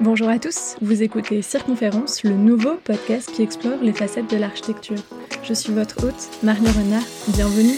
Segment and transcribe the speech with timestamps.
[0.00, 4.98] Bonjour à tous, vous écoutez Circonférence, le nouveau podcast qui explore les facettes de l'architecture.
[5.42, 7.76] Je suis votre hôte, Marion Renard, bienvenue.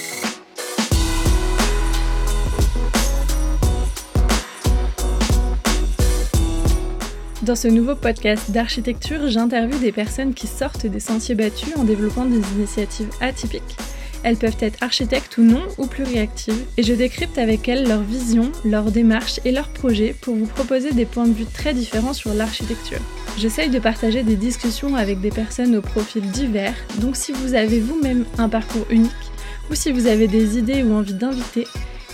[7.41, 12.27] Dans ce nouveau podcast d'architecture, j'interviewe des personnes qui sortent des sentiers battus en développant
[12.27, 13.79] des initiatives atypiques
[14.23, 18.51] elles peuvent être architectes ou non, ou pluriactives, et je décrypte avec elles leur vision,
[18.65, 22.35] leur démarche et leurs projets pour vous proposer des points de vue très différents sur
[22.35, 23.01] l'architecture.
[23.39, 27.81] J'essaye de partager des discussions avec des personnes aux profils divers, donc si vous avez
[27.81, 29.11] vous-même un parcours unique,
[29.71, 31.67] ou si vous avez des idées ou envie d'inviter,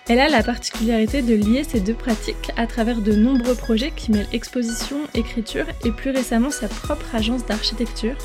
[0.09, 4.12] Elle a la particularité de lier ces deux pratiques à travers de nombreux projets qui
[4.12, 8.16] mêlent exposition, écriture et plus récemment sa propre agence d'architecture.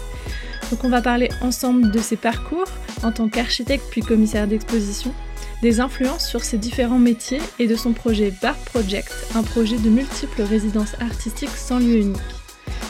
[0.72, 2.66] Donc on va parler ensemble de ses parcours
[3.04, 5.14] en tant qu'architecte puis commissaire d'exposition,
[5.62, 9.88] des influences sur ses différents métiers et de son projet Bar Project, un projet de
[9.88, 12.35] multiples résidences artistiques sans lieu unique.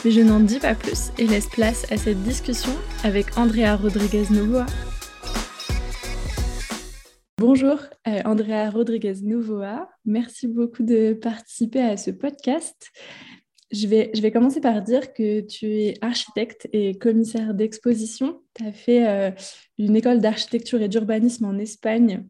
[0.05, 2.71] Mais je n'en dis pas plus et laisse place à cette discussion
[3.03, 4.65] avec Andrea Rodriguez-Novoa.
[7.39, 12.91] Bonjour euh, Andrea Rodriguez-Novoa, merci beaucoup de participer à ce podcast.
[13.71, 18.41] Je vais, je vais commencer par dire que tu es architecte et commissaire d'exposition.
[18.53, 19.31] Tu as fait euh,
[19.77, 22.23] une école d'architecture et d'urbanisme en Espagne,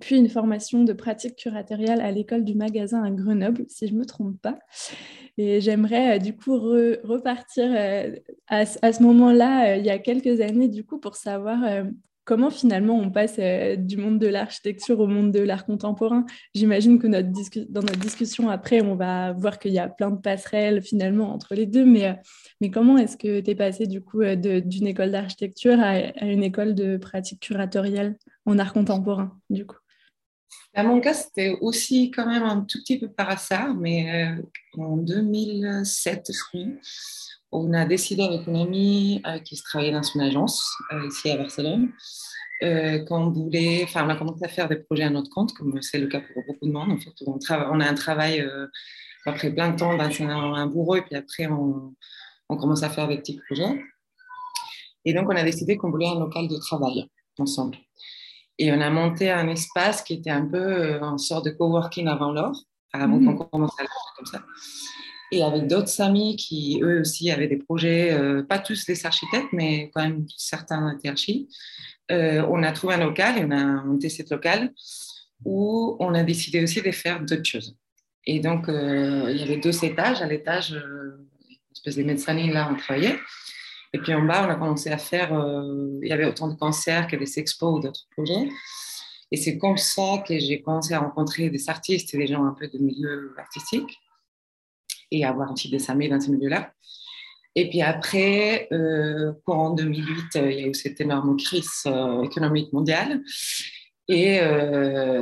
[0.00, 3.98] puis une formation de pratique curatoriale à l'école du magasin à Grenoble, si je ne
[3.98, 4.58] me trompe pas.
[5.36, 8.16] Et j'aimerais euh, du coup repartir euh,
[8.48, 11.60] à, ce moment-là, euh, il y a quelques années, du coup, pour savoir
[12.28, 13.40] comment finalement on passe
[13.78, 16.26] du monde de l'architecture au monde de l'art contemporain.
[16.54, 17.30] J'imagine que notre
[17.70, 21.54] dans notre discussion après, on va voir qu'il y a plein de passerelles finalement entre
[21.54, 22.20] les deux, mais,
[22.60, 26.74] mais comment est-ce que tu es passé du coup d'une école d'architecture à, une école
[26.74, 29.78] de pratique curatoriale en art contemporain du coup?
[30.74, 34.42] À mon cas, c'était aussi quand même un tout petit peu par hasard, mais euh,
[34.76, 36.30] en 2007,
[37.52, 41.30] on a décidé avec une amie euh, qui se travaillait dans une agence euh, ici
[41.30, 41.90] à Barcelone
[43.06, 45.98] qu'on voulait, enfin, on a commencé à faire des projets à notre compte, comme c'est
[45.98, 46.90] le cas pour beaucoup de monde.
[46.90, 48.44] En fait, on, on a un travail
[49.26, 51.94] après plein de temps dans un, un, bureau et puis après, on,
[52.48, 53.80] on commence à faire des petits projets.
[55.04, 57.06] Et donc, on a décidé qu'on voulait un local de travail
[57.38, 57.78] ensemble.
[58.58, 62.08] Et on a monté un espace qui était un peu euh, en sorte de coworking
[62.08, 62.52] avant l'or,
[62.92, 63.48] avant qu'on mmh.
[63.50, 64.42] commence à le faire comme ça.
[65.30, 69.52] Et avec d'autres amis qui, eux aussi, avaient des projets, euh, pas tous des architectes,
[69.52, 71.48] mais quand même certains étaient archi.
[72.10, 74.72] Euh, on a trouvé un local et on a monté ce local
[75.44, 77.76] où on a décidé aussi de faire d'autres choses.
[78.24, 80.20] Et donc, il y avait deux étages.
[80.20, 81.26] À l'étage, une
[81.72, 83.18] espèce de mezzanine, là, on travaillait.
[83.92, 86.54] Et puis en bas, on a commencé à faire, euh, il y avait autant de
[86.54, 88.48] concerts que des expos ou d'autres projets.
[89.30, 92.54] Et c'est comme ça que j'ai commencé à rencontrer des artistes et des gens un
[92.58, 93.98] peu de milieu artistique
[95.10, 96.72] et avoir aussi des amis dans ces milieux-là.
[97.54, 102.22] Et puis après, euh, en 2008, euh, il y a eu cette énorme crise euh,
[102.22, 103.22] économique mondiale.
[104.10, 104.40] Et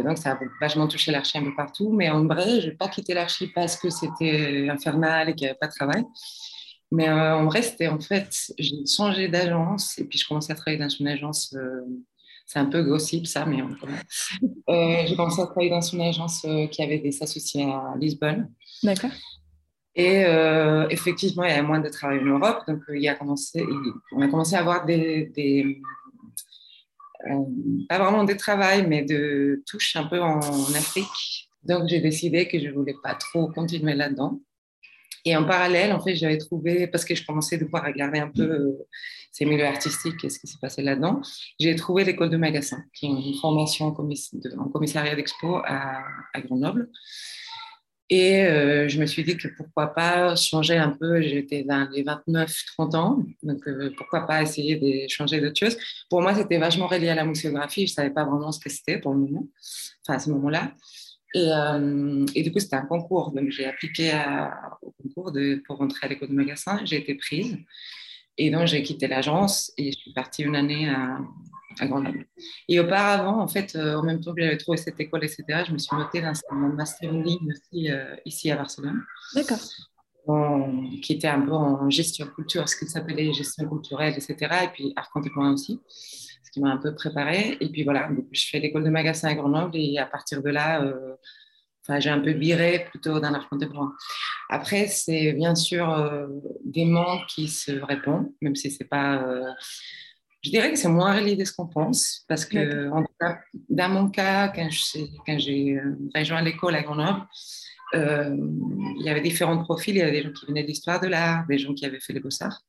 [0.04, 1.90] donc, ça a vachement touché l'archi un peu partout.
[1.90, 5.50] Mais en vrai, je n'ai pas quitté l'archi parce que c'était infernal et qu'il n'y
[5.50, 6.04] avait pas de travail.
[6.92, 10.56] Mais euh, en vrai, c'était en fait, j'ai changé d'agence et puis je commençais à
[10.56, 11.54] travailler dans une agence.
[11.56, 11.80] Euh,
[12.46, 16.80] c'est un peu gossip ça, mais euh, j'ai commencé à travailler dans une agence qui
[16.80, 18.52] avait des associés à Lisbonne.
[18.84, 19.10] D'accord.
[19.98, 20.24] Et
[20.90, 23.64] effectivement, il y avait moins de travail en Europe, donc a commencé,
[24.12, 25.80] on a commencé à avoir des, des
[27.88, 30.40] pas vraiment des travail, mais de touches un peu en,
[30.74, 31.48] Afrique.
[31.64, 34.40] Donc j'ai décidé que je voulais pas trop continuer là-dedans.
[35.24, 38.28] Et en parallèle, en fait, j'avais trouvé, parce que je commençais de pouvoir regarder un
[38.28, 38.86] peu euh,
[39.32, 41.20] ces milieux artistiques et ce qui s'est passé là-dedans,
[41.58, 46.04] j'ai trouvé l'école de Magassin, qui est une formation en, commissariat d'expo à,
[46.44, 46.90] Grenoble.
[48.08, 52.04] Et euh, je me suis dit que pourquoi pas changer un peu, j'étais dans les
[52.04, 55.76] 29-30 ans, donc euh, pourquoi pas essayer de changer d'autres choses.
[56.08, 58.70] Pour moi, c'était vachement relié à la muséographie, je ne savais pas vraiment ce que
[58.70, 59.48] c'était pour le moment,
[60.02, 60.72] enfin à ce moment-là.
[61.34, 63.32] Et, euh, du coup, c'était un concours.
[63.32, 64.12] Donc, j'ai appliqué
[64.80, 65.32] au concours
[65.66, 66.80] pour rentrer à l'école de magasin.
[66.84, 67.58] J'ai été prise.
[68.38, 71.18] Et donc, j'ai quitté l'agence et je suis partie une année à,
[71.80, 72.26] à Grenoble.
[72.68, 75.72] Et auparavant, en fait, euh, en même temps que j'avais trouvé cette école, etc., je
[75.72, 79.02] me suis notée dans mon master en ligne aussi, euh, ici à Barcelone.
[79.34, 79.58] D'accord.
[81.02, 84.92] qui était un peu en gestion culture, ce qui s'appelait gestion culturelle, etc., et puis
[84.96, 85.80] art contemporain aussi
[86.56, 87.58] qui m'a un peu préparée.
[87.60, 90.82] Et puis voilà, je fais l'école de magasin à Grenoble et à partir de là,
[90.82, 91.14] euh,
[91.88, 93.92] enfin, j'ai un peu viré plutôt dans l'art contemporain.
[94.48, 96.26] Après, c'est bien sûr euh,
[96.64, 99.22] des mondes qui se répondent, même si c'est pas.
[99.22, 99.50] Euh,
[100.42, 102.88] je dirais que c'est moins relié de ce qu'on pense, parce que
[103.68, 105.80] dans mon cas, quand j'ai
[106.14, 107.26] rejoint l'école à Grenoble,
[107.94, 109.96] il y avait différents profils.
[109.96, 111.98] Il y avait des gens qui venaient de l'histoire de l'art, des gens qui avaient
[111.98, 112.62] fait les beaux-arts.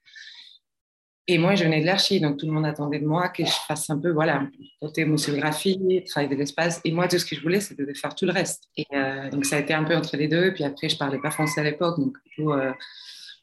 [1.29, 3.51] Et moi, je venais de l'archi, donc tout le monde attendait de moi que je
[3.67, 4.47] fasse un peu, voilà,
[4.81, 6.79] côté muséographie, travail de l'espace.
[6.85, 8.69] Et moi, tout ce que je voulais, c'était de faire tout le reste.
[8.77, 10.53] Et euh, donc, ça a été un peu entre les deux.
[10.53, 11.99] Puis après, je parlais pas français à l'époque.
[11.99, 12.71] Donc, du coup, euh,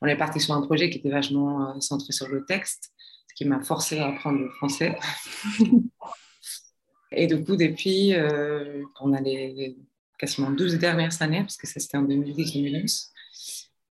[0.00, 2.90] on est parti sur un projet qui était vachement euh, centré sur le texte,
[3.28, 4.96] ce qui m'a forcé à apprendre le français.
[7.12, 8.14] Et du coup, depuis,
[9.00, 9.76] on a les
[10.18, 13.10] quasiment 12 dernières années, parce que ça c'était en 2010-2011,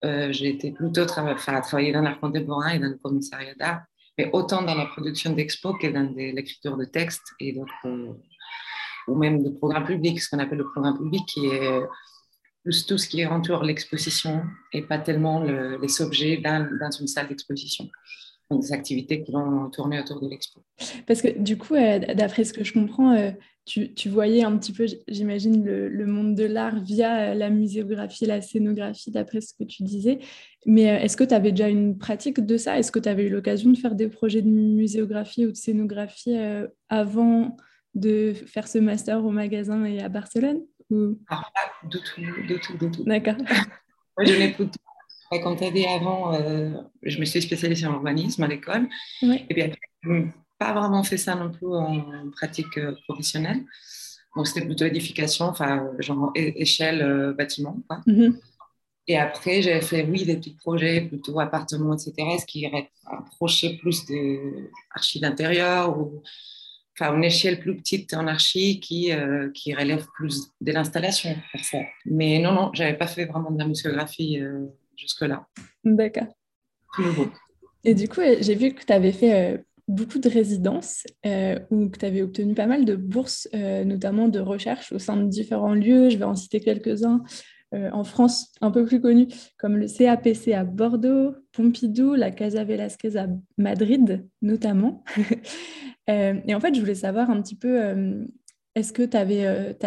[0.04, 3.82] euh, j'ai été plutôt tra travailler dans l'art contemporain et dans le commissariat d'art,
[4.18, 8.12] mais autant dans la production d'expos que dans l'écriture de textes et euh,
[9.08, 11.80] ou même de programmes publics, ce qu'on appelle le programme public, qui est
[12.62, 14.42] plus tout ce qui entoure l'exposition
[14.72, 17.86] et pas tellement les objets dans, une salle d'exposition
[18.50, 20.60] des activités qui vont tourner autour de l'expo.
[21.06, 23.14] Parce que du coup, euh, d'après ce que je comprends,
[23.64, 28.40] tu, voyais un petit peu, j'imagine, le, monde de l'art via euh, la muséographie, la
[28.40, 30.18] scénographie, d'après ce que tu disais.
[30.66, 32.78] Mais est-ce que tu avais déjà une pratique de ça?
[32.78, 36.36] Est-ce que tu avais eu l'occasion de faire des projets de muséographie ou de scénographie
[36.88, 37.56] avant
[37.94, 40.62] de faire ce master au magasin et à Barcelone?
[40.90, 41.18] Ou...
[41.28, 43.04] Alors, pas du tout, du tout, du tout.
[43.04, 43.36] D'accord.
[44.16, 44.74] Moi, je n'écoute
[45.40, 46.70] quand tu as dit avant, euh,
[47.02, 48.88] je me suis spécialisée en urbanisme à l'école.
[49.22, 49.62] Et puis
[50.04, 50.32] n'ai
[50.64, 53.64] pas vraiment fait ça non plus en pratique euh, professionnelle.
[54.36, 57.76] Donc, c'était plutôt édification, enfin, genre échelle euh, bâtiment.
[58.06, 58.34] Mm-hmm.
[59.06, 62.66] Et après, j'avais fait, oui, des petits projets, plutôt appartements, etc., ce qui
[63.04, 64.40] rapprochait plus des
[64.92, 66.22] archives d'intérieur ou
[66.94, 69.12] enfin, une échelle plus petite en archi qui,
[69.52, 71.36] qui relève plus de l'installation.
[72.06, 74.40] Mais non, non, j'avais pas fait vraiment de la muséographie
[74.96, 75.46] jusque-là.
[75.84, 76.28] D'accord.
[77.84, 79.58] Et du coup, euh, j'ai vu que tu avais fait euh,
[79.88, 84.92] beaucoup de résidences euh, que tu avais obtenu pas mal de bourses, notamment de recherche
[84.92, 86.08] au sein de différents lieux.
[86.08, 87.22] Je vais en citer quelques-uns.
[87.72, 89.26] en France, un peu plus connus,
[89.58, 93.26] comme le CAPC à Bordeaux, Pompidou, la Casa Velasquez à
[93.58, 95.04] Madrid, notamment.
[96.08, 98.26] et en fait, je voulais savoir un petit peu,
[98.74, 99.16] est-ce que tu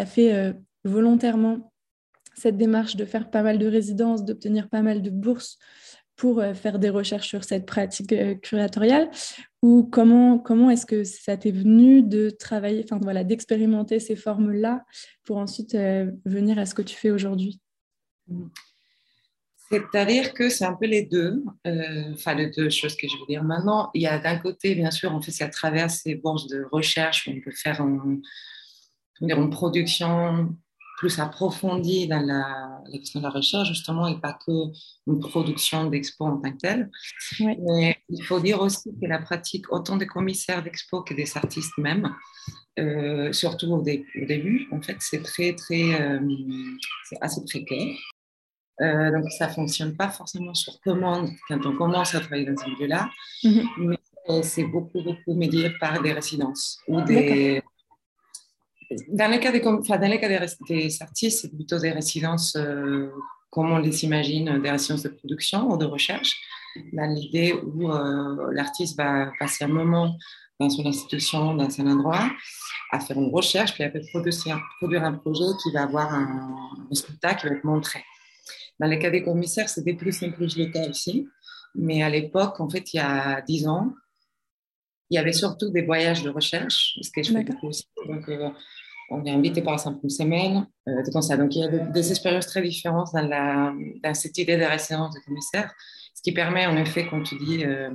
[0.00, 0.54] as fait
[0.84, 1.72] volontairement
[2.38, 5.58] cette démarche de faire pas mal de résidences, d'obtenir pas mal de bourses
[6.16, 9.10] pour euh, faire des recherches sur cette pratique euh, curatoriale
[9.62, 14.84] ou comment, comment est-ce que ça t'est venu de travailler, enfin voilà, d'expérimenter ces formes-là
[15.24, 17.60] pour ensuite euh, venir à ce que tu fais aujourd'hui?
[19.70, 21.44] C'est-à-dire que c'est un peu les deux,
[22.12, 23.90] enfin les deux choses que je veux dire maintenant.
[23.92, 26.66] Il y a d'un côté, bien sûr, on fait ça à travers ces bourses de
[26.72, 27.82] recherche où on peut faire
[29.20, 30.56] une production
[30.98, 34.52] plus approfondie dans la, question de la recherche, justement, et pas que
[35.06, 36.90] une production d'expo en tant que telle.
[37.40, 41.78] Mais il faut dire aussi que la pratique, autant des commissaires d'expo que des artistes
[41.78, 42.12] même,
[42.80, 46.20] euh, surtout au, début, en fait, c'est très, très, euh,
[47.20, 47.96] assez précaire.
[48.80, 52.56] Euh, donc, ça ne fonctionne pas forcément sur commande quand on commence à travailler dans
[52.56, 53.08] ce milieu-là,
[53.44, 53.96] mm-hmm.
[54.26, 57.62] mais c'est beaucoup, beaucoup médié par des résidences ou des
[59.08, 63.10] dans le cas des, enfin, dans cas des, artistes, c'est plutôt des résidences euh,
[63.50, 66.38] comme on les imagine, des résidences de production ou de recherche,
[66.92, 70.16] dans l'idée où euh, l'artiste va passer un moment
[70.60, 72.30] dans son institution, dans un endroit,
[72.90, 77.42] à faire une recherche, puis après produire, produire un projet qui va avoir un, spectacle
[77.42, 78.04] qui va être montré.
[78.80, 81.28] Dans le cas des commissaires, c'était plus le cas aussi,
[81.74, 83.92] mais à l'époque, en fait, il y a dix ans,
[85.10, 87.84] il y avait surtout des voyages de recherche, ce que je fais beaucoup aussi.
[88.06, 88.50] Donc, euh,
[89.10, 91.36] on est invité par exemple une semaine, euh, comme ça.
[91.36, 93.72] Donc, il y a des, expériences très différentes dans, la,
[94.02, 95.72] dans, cette idée de résidence de commissaire,
[96.14, 97.90] ce qui permet en effet, comme tu dis, euh,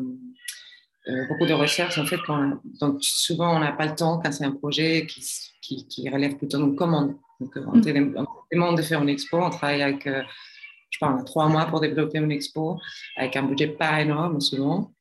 [1.08, 1.98] euh, beaucoup de recherches.
[1.98, 5.86] En fait, quand, donc, souvent, on n'a pas le temps quand c'est un projet qui,
[5.88, 7.15] qui, relève plutôt d'une commande.
[7.39, 8.15] Donc, on, mm.
[8.17, 11.65] on, demande de faire une expo, on travaille avec, je pas, on a trois mois
[11.65, 12.79] pour développer une expo,
[13.17, 14.91] avec un budget pas énorme souvent.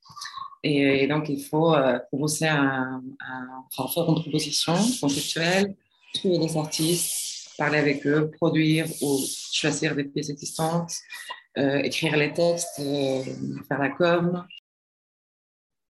[0.65, 1.75] Et, donc, il faut
[2.09, 5.75] proposer un, un, faire une proposition conceptuelle,
[6.15, 9.19] trouver des artistes, parler avec eux, produire ou
[9.53, 10.93] choisir des pièces existantes,
[11.59, 13.23] euh, écrire les textes, euh,
[13.69, 14.47] faire la com,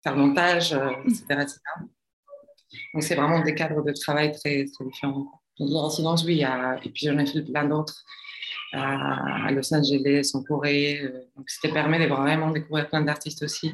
[0.03, 1.59] faire le montage, etc., euh, etc.
[2.93, 5.41] Donc, c'est vraiment des cadres de travail très, très différents.
[5.59, 8.03] Donc, la résidence, oui, et puis j'en ai fait plein d'autres
[8.73, 11.01] à, Los Angeles, en Corée.
[11.35, 13.73] donc, ce qui permet de vraiment découvrir plein d'artistes aussi,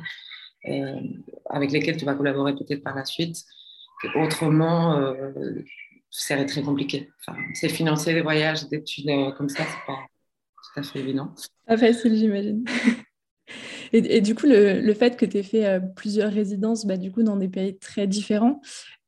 [1.50, 3.44] avec lesquels tu vas collaborer peut-être par la suite.
[4.16, 5.14] Autrement,
[6.20, 7.10] serait très compliqué.
[7.54, 11.34] C'est financer des voyages, d'études euh, comme ça, c'est pas tout à fait évident.
[11.66, 12.64] Pas facile, j'imagine.
[13.94, 16.98] et, et, du coup, le, le fait que tu aies fait euh, plusieurs résidences bah,
[16.98, 18.62] du coup, dans des pays très différents,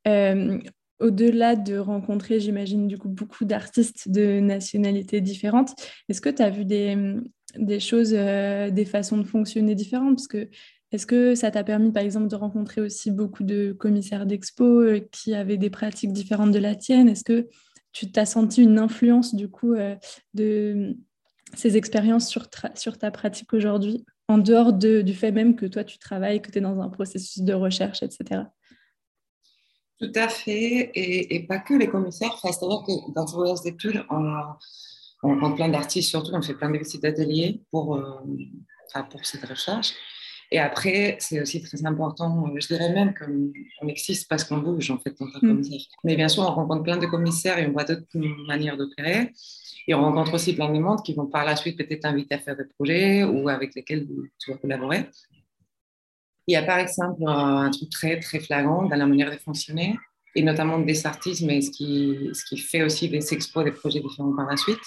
[0.07, 0.59] euh,
[0.99, 5.75] au-delà de rencontrer, j'imagine, du coup, beaucoup d'artistes de nationalités différentes,
[6.09, 7.15] est-ce que tu as vu des,
[7.57, 10.15] des choses, euh, des façons de fonctionner différentes?
[10.15, 10.49] Parce que
[10.91, 14.99] est-ce que ça t'a permis, par exemple, de rencontrer aussi beaucoup de commissaires d'expo euh,
[15.11, 17.09] qui avaient des pratiques différentes de la tienne?
[17.09, 17.47] Est-ce que
[17.91, 19.95] tu t'as senti une influence, du coup, euh,
[20.33, 20.95] de
[21.55, 25.83] ces expériences sur, sur ta pratique aujourd'hui, en dehors de, du fait même que toi,
[25.83, 28.43] tu travailles, que tu es dans un processus de recherche, etc.
[29.99, 32.37] Tout à fait, et, pas que les commissaires.
[32.41, 34.25] C'est-à-dire que dans ce voyage d'études, on,
[35.23, 38.21] on plein d'artistes, surtout, on fait plein de visites d'ateliers pour, euh,
[39.09, 39.93] pour cette recherche.
[40.51, 44.99] Et après, c'est aussi très important, je dirais même qu'on existe parce qu'on bouge, en
[44.99, 45.49] fait, en tant que mm.
[45.49, 45.81] commissaire.
[46.03, 48.05] Mais bien sûr, on rencontre plein de commissaires et on voit d'autres
[48.47, 49.31] manières d'opérer.
[49.87, 52.39] Et on rencontre aussi plein de monde qui vont par la suite peut-être t'inviter à
[52.39, 54.07] faire des projets ou avec lesquels
[54.39, 55.09] tu vas collaborer.
[56.47, 59.97] Il y a par exemple un, truc très, très flagrant dans la manière de fonctionner,
[60.35, 63.99] et notamment des artistes, mais ce qui, ce qui fait aussi des expos, des projets
[63.99, 64.81] différents par la suite,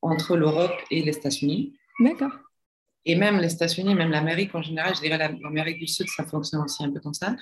[0.00, 1.74] entre l'Europe et les États-Unis.
[1.98, 2.32] D'accord.
[3.04, 6.62] Et même les États-Unis, même l'Amérique en général, je dirais l'Amérique du Sud, ça fonctionne
[6.62, 7.34] aussi un peu comme ça.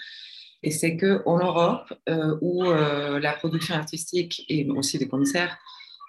[0.62, 5.58] Et c'est qu'en Europe, euh, où euh, la production artistique et aussi des concerts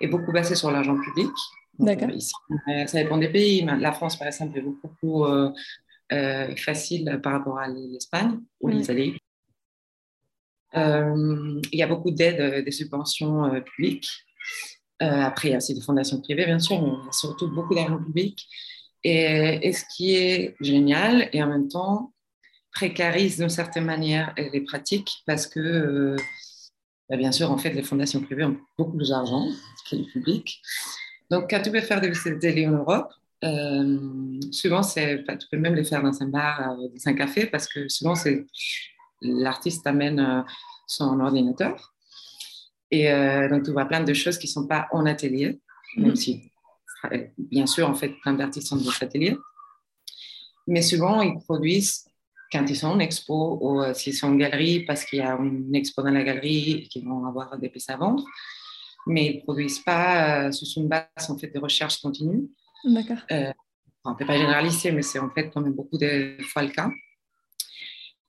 [0.02, 1.32] est beaucoup basée sur l'argent public.
[1.80, 2.10] D'accord.
[2.10, 3.66] Euh, ça dépend des pays.
[3.66, 9.18] La France, par exemple, est beaucoup plus facile par rapport à l'Espagne ou l'Italie.
[10.74, 14.10] il y a beaucoup d'aides, des subventions publiques.
[15.00, 18.46] après, il y a aussi des fondations privées, bien sûr, mais surtout beaucoup d'argent public.
[19.04, 22.14] Et, ce qui est génial et en même temps
[22.72, 26.16] précarise d'une certaine manière les pratiques parce que, euh,
[27.10, 29.48] bah, bien sûr, en fait, les fondations privées ont beaucoup plus d'argent
[29.90, 30.62] que les publics.
[31.30, 33.12] Donc, quand tu veux faire des visites télé en Europe,
[33.44, 37.48] euh, souvent, c'est, tu peux même les faire dans un bar, euh, dans un café,
[37.48, 38.46] parce que souvent, c'est
[39.22, 40.46] l'artiste amène
[40.88, 41.94] son ordinateur.
[42.90, 43.10] Et
[43.50, 45.62] donc, tu vois plein de choses qui ne sont pas en atelier,
[45.96, 46.16] même mm-hmm.
[46.16, 46.51] si
[47.38, 49.38] bien sûr, en fait, plein d'artistes sont dans ateliers.
[50.68, 52.06] Mais souvent, ils produisent
[52.52, 55.36] quand ils sont en expo ou euh, s'ils sont en galerie parce qu'il y a
[55.36, 58.26] une expo dans la galerie et qu'ils vont avoir des pièces à vendre.
[59.08, 62.50] Mais ils ne produisent pas euh, sous une base en fait, de recherche continue.
[62.84, 63.18] D'accord.
[63.32, 63.52] Euh,
[64.04, 66.70] on ne peut pas généraliser, mais c'est en fait quand même beaucoup de fois le
[66.70, 66.90] cas.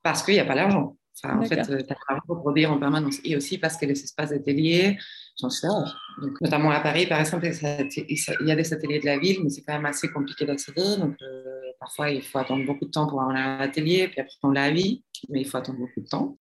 [0.02, 0.96] Parce qu'il n'y a pas l'argent.
[1.24, 3.18] en fait, tu as l'argent pour produire en permanence.
[3.24, 4.98] Et aussi parce que les espaces d'atelier
[5.40, 9.50] Donc, notamment à Paris, par exemple, il y a des ateliers de la ville, mais
[9.50, 10.96] c'est quand même assez compliqué d'accéder.
[10.98, 14.36] Donc, euh, parfois, il faut attendre beaucoup de temps pour avoir un atelier, puis après,
[14.42, 16.38] on la vie, mais il faut attendre beaucoup de temps.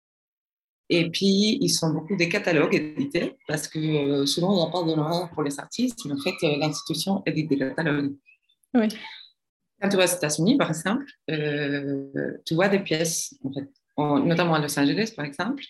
[0.90, 4.72] Et puis, ils sont beaucoup des catalogues édités, parce que euh, souvent, il n'y a
[4.72, 8.16] pas d'honoraire pour les artistes, mais en fait, euh, l'institution édite des catalogues.
[8.76, 8.88] Oui.
[9.82, 11.06] Quand tu vas aux États-Unis, par exemple,
[12.46, 15.64] tu vois des pièces, en fait, notamment à Los Angeles, par exemple,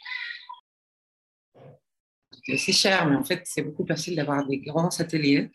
[2.46, 5.52] c'est cher, mais en fait, c'est beaucoup plus facile d'avoir des grands ateliers.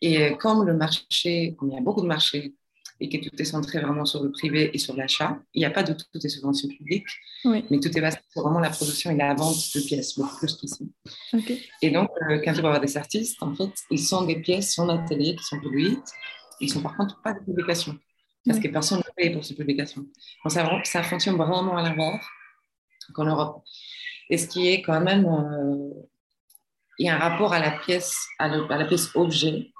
[0.00, 2.54] Et euh, comme le marché, comme il y a beaucoup de marchés
[3.00, 5.70] et que tout est centré vraiment sur le privé et sur l'achat, il n'y a
[5.70, 7.08] pas de toutes les subventions publiques,
[7.44, 10.54] mais tout est basé sur vraiment la production et la vente de pièces, beaucoup plus
[10.54, 10.92] qu'ici.
[11.82, 14.78] Et donc, euh, quand tu vas avoir des artistes, en fait, ils sont des pièces
[14.78, 16.12] en atelier qui sont produites.
[16.60, 17.98] Ils sont par contre pas de publication,
[18.46, 20.02] parce que personne ne paye pour ces publications.
[20.44, 22.24] Donc, ça, ça fonctionne vraiment à l'inverse
[23.12, 23.64] qu'en Europe.
[24.30, 25.90] Et ce qui est quand même euh,
[27.00, 29.70] a un rapport à la pièce, à, la pièce objet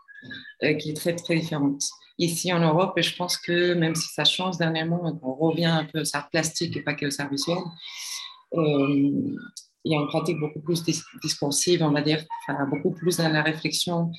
[0.62, 1.82] euh, qui est très, très différente.
[2.18, 5.64] Ici en Europe, et je pense que même si ça change dernièrement et qu'on revient
[5.64, 9.36] un peu au plastique et pas que au service euh,
[9.84, 10.84] il y a une pratique beaucoup plus
[11.22, 12.24] discoursive, on va dire,
[12.70, 14.12] beaucoup plus dans la réflexion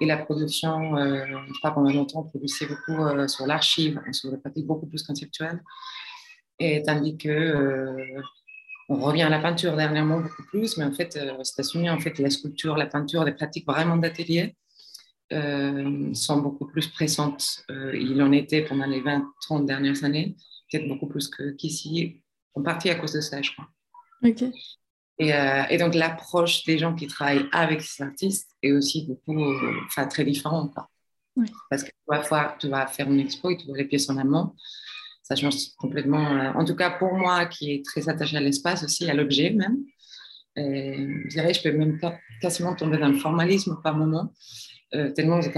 [0.00, 0.96] et la production.
[0.96, 4.86] Euh, je crois pendant longtemps, on produisait beaucoup euh, sur l'archive, sur des pratiques beaucoup
[4.86, 5.62] plus conceptuelles.
[6.58, 7.28] Et tandis que
[8.90, 12.00] on revient à la peinture dernièrement beaucoup plus, mais en fait, euh, aux États-Unis, en
[12.00, 14.56] fait, la sculpture, la peinture, les pratiques vraiment d'atelier
[15.32, 17.62] euh, sont beaucoup plus présentes.
[17.70, 20.34] Euh, il en était pendant les 20-30 dernières années,
[20.70, 22.20] peut-être beaucoup plus qu'ici,
[22.54, 23.68] en partie à cause de ça, je crois.
[24.24, 24.42] Ok.
[25.22, 29.54] Et, donc, l'approche des gens qui travaillent avec ces artistes est aussi beaucoup,
[29.86, 30.74] enfin, très différente.
[31.68, 34.16] Parce que tu vas, tu vas faire une expo et tu vois les pièces en
[34.16, 34.54] amont
[35.30, 36.26] ça change complètement.
[36.26, 39.50] Euh, en tout cas, pour moi, qui est très attaché à l'espace aussi, à l'objet
[39.50, 39.78] même.
[40.56, 42.00] je dirais, je peux même
[42.42, 44.32] quasiment tomber dans le formalisme par moment,
[44.94, 45.50] euh, tellement je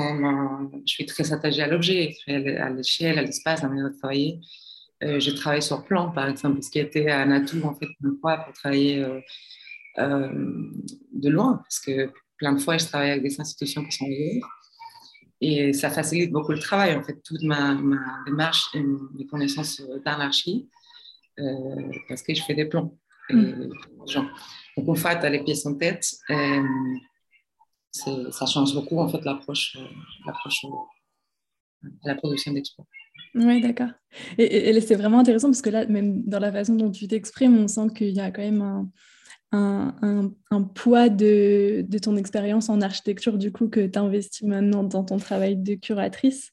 [0.84, 4.40] suis très attachée à l'objet, à l'échelle, à l'espace, à la manière de travailler.
[5.02, 8.12] Euh, je travaille sur plan, par exemple, ce qui était un atout en fait pour
[8.22, 9.02] moi pour travailler
[9.96, 14.61] de loin, parce que plein de fois, je travaille avec des institutions qui sont ailleurs.
[15.44, 19.82] Et ça facilite beaucoup le travail, en fait, toute ma, ma démarche et mes connaissances
[20.04, 20.68] d'anarchie,
[22.08, 22.96] parce que je fais des plans.
[23.28, 23.70] Mm.
[24.76, 26.04] Donc, en fait, tu as les pièces en tête.
[27.90, 29.76] ça change beaucoup, en fait, l'approche,
[30.26, 30.32] à
[32.04, 32.86] la production d'expo.
[33.34, 33.90] Oui, d'accord.
[34.38, 37.56] Et, et, c'est vraiment intéressant parce que là, même dans la façon dont tu t'exprimes,
[37.58, 38.88] on sent qu'il y a quand même un,
[39.52, 45.04] un, un, poids de, ton expérience en architecture, du coup, que tu investis maintenant dans
[45.04, 46.52] ton travail de curatrice.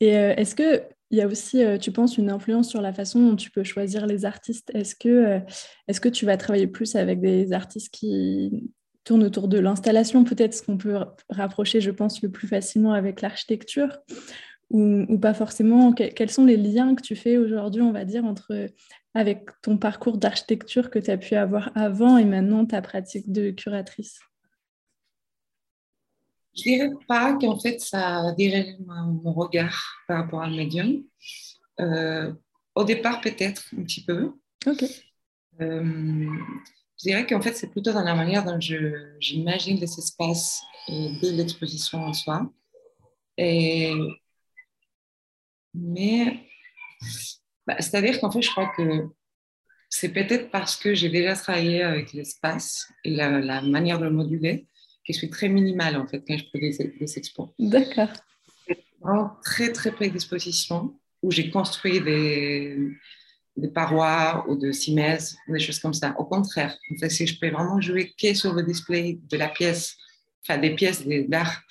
[0.00, 2.92] Et euh, est-ce que il y a aussi, euh, tu penses, une influence sur la
[2.92, 4.70] façon dont tu peux choisir les artistes?
[4.74, 5.40] Est-ce que, euh,
[5.86, 8.72] est-ce que tu vas travailler plus avec des artistes qui
[9.04, 10.98] tournent autour de l'installation, peut-être ce qu'on peut
[11.30, 14.00] rapprocher, je pense, le plus facilement avec l'architecture?
[14.70, 18.68] Ou, pas forcément Quels sont les liens que tu fais aujourd'hui, on va dire, entre
[19.14, 23.50] avec ton parcours d'architecture que tu as pu avoir avant et maintenant ta pratique de
[23.50, 24.18] curatrice?
[26.56, 31.02] Je dirais pas qu'en fait ça dirige mon regard par rapport à médium.
[31.80, 32.32] Euh,
[32.74, 34.32] au départ, peut-être un petit peu.
[34.66, 34.84] Ok.
[35.60, 36.26] Euh,
[36.98, 41.98] je dirais qu'en fait, c'est plutôt dans la manière dont j'imagine les espaces de l'exposition
[42.04, 42.50] en soi.
[43.38, 43.92] Et
[45.76, 46.40] mais
[47.66, 49.08] bah, c'est-à-dire qu'en fait, je crois que
[49.88, 54.66] c'est peut-être parce que j'ai déjà travaillé avec l'espace et la, manière de le moduler
[55.06, 57.48] que je suis très minimale en fait quand je fais des, expos.
[57.58, 58.08] D'accord.
[59.00, 62.76] Vraiment très très prédisposition où j'ai construit des,
[63.56, 66.14] des parois ou de cimaises, des choses comme ça.
[66.18, 69.48] Au contraire, en fait, si je peux vraiment jouer que sur le display de la
[69.48, 69.96] pièce,
[70.42, 71.62] enfin des pièces d'art,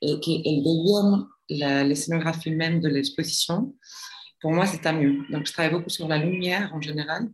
[0.00, 3.74] et qu'elles deviennent la, scénographie même de l'exposition,
[4.40, 5.24] pour moi, c'est à mieux.
[5.30, 7.28] Donc, je travaille beaucoup sur la lumière en général,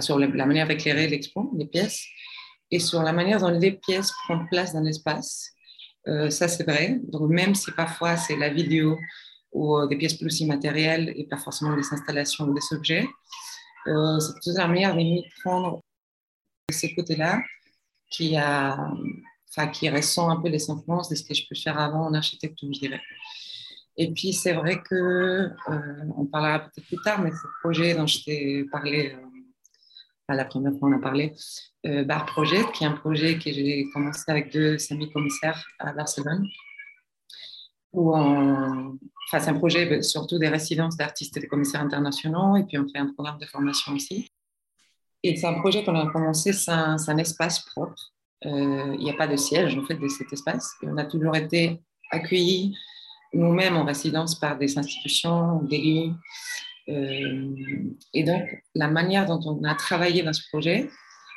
[0.00, 2.04] sur la, manière d'éclairer l'expo, les pièces,
[2.70, 5.50] et sur la manière dont les pièces prennent place dans l'espace.
[6.08, 7.00] Euh, ça, c'est vrai.
[7.04, 8.98] Donc, même si parfois c'est la vidéo
[9.52, 13.06] ou euh, des pièces plus immatérielles et pas forcément des installations ou des objets,
[13.86, 15.80] euh, c'est toute la manière de prendre
[16.70, 17.42] ces côtés-là
[18.10, 18.92] qui a
[19.54, 22.14] enfin, qui ressent un peu les influences de ce que je peux faire avant en
[22.14, 23.00] architecture, je dirais.
[23.96, 25.50] Et puis, c'est vrai que, euh,
[26.16, 30.72] on parlera peut-être plus tard, mais ce projet dont je t'ai parlé, euh, la première
[30.78, 31.34] fois on a parlé,
[31.84, 36.46] euh, Bar Project, qui est un projet que j'ai commencé avec deux semi-commissaires à Barcelone.
[37.92, 38.96] Enfin,
[39.38, 42.98] c'est un projet surtout des résidences d'artistes et de commissaires internationaux, et puis on fait
[42.98, 44.32] un programme de formation aussi.
[45.22, 48.12] Et c'est un projet qu'on a commencé, c'est un, espace propre
[48.44, 50.74] il n'y a pas de siège en fait de cet espace.
[50.82, 52.74] on a toujours été accueillis
[53.34, 56.12] nous-mêmes en résidence par des institutions, des lieux.
[56.88, 57.54] Euh,
[58.12, 58.42] et donc,
[58.74, 60.88] la manière dont on a travaillé dans ce projet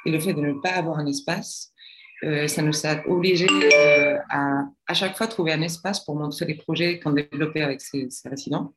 [0.05, 1.71] et le fait de ne pas avoir un espace,
[2.23, 3.47] euh, ça nous a obligés
[4.29, 8.07] à à chaque fois trouver un espace pour montrer les projets qu'on développait avec ces,
[8.25, 8.73] résidents.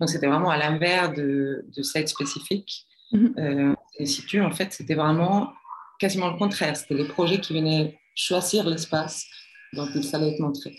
[0.00, 2.86] Donc, c'était vraiment à l'inverse de, de cette spécifique.
[3.12, 4.42] Mm -hmm.
[4.42, 5.52] en fait, c'était vraiment
[5.98, 6.76] quasiment le contraire.
[6.76, 9.26] C'était les projets qui venaient choisir l'espace
[9.72, 10.76] dont il fallait être montré.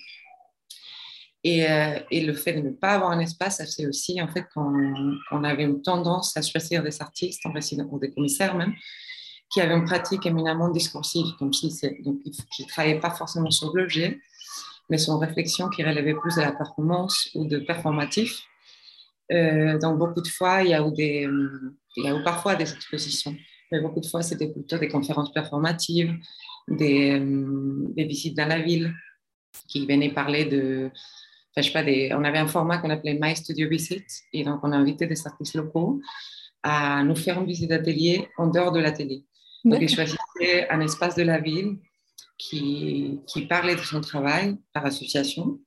[1.44, 5.44] Et, euh, le fait de ne pas avoir un espace, c'est aussi en fait qu'on
[5.44, 8.74] avait une tendance à choisir des artistes, en résident, ou des commissaires même,
[9.52, 11.70] qui avaient une pratique éminemment discursive, comme si
[12.04, 14.20] donc qui ne travaillaient pas forcément sur l'objet,
[14.90, 18.42] mais sur une réflexion qui relevait plus de la performance ou de performatif.
[19.32, 21.30] Euh, donc beaucoup de fois, il y a eu, des,
[21.98, 23.36] il y a eu parfois des expositions
[23.72, 26.14] mais beaucoup de fois, c'était plutôt des conférences performatives,
[26.68, 28.94] des, euh, des, visites dans la ville
[29.68, 30.90] qui venaient parler de.
[31.52, 34.44] Enfin, je sais pas, des, on avait un format qu'on appelait My Studio Visit, et
[34.44, 36.02] donc on a invité des artistes locaux
[36.64, 39.24] à nous faire une visite d'atelier en dehors de l'atelier.
[39.64, 41.78] Donc, ils choisissaient un espace de la ville
[42.38, 45.60] qui, qui parlait de son travail par association,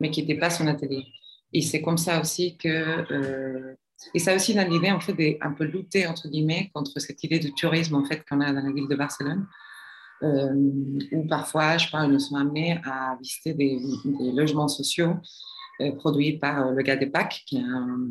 [0.00, 1.04] mais qui n'était pas son atelier.
[1.52, 3.74] Et c'est comme ça aussi que euh,
[4.14, 7.38] et ça aussi dans l'idée en fait d'un peu lutter entre guillemets contre cette idée
[7.38, 9.46] de tourisme en fait qu'on a dans la ville de Barcelone,
[10.22, 10.52] euh,
[11.12, 13.78] où parfois, je pense, nous sommes amenés à visiter des,
[14.34, 15.14] logements sociaux
[15.80, 18.08] euh, produits par euh, le gars des PAC, qui est un,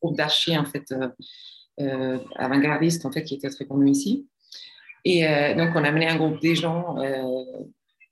[0.00, 0.94] groupe d'archi en fait
[2.36, 4.28] avant-gardiste en fait qui était très connu ici.
[5.06, 5.22] Et
[5.56, 6.96] donc on a amené un groupe des gens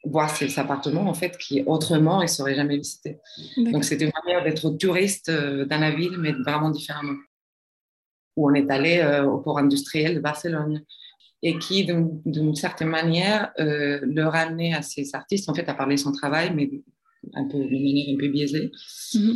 [0.05, 3.19] voir ces appartements en fait qui autrement ils ne seraient jamais visités.
[3.57, 7.19] Donc c'était une manière d'être touriste euh, dans la ville, mais vraiment différemment.
[8.37, 10.85] Où on est allé euh, au port industriel de Barcelone
[11.43, 15.75] et qui, d'une certaine manière, euh, leur a amené à ces artistes en fait à
[15.75, 16.71] parler son travail, mais
[17.35, 18.71] un peu de manière un peu biaisée.
[19.15, 19.33] Mm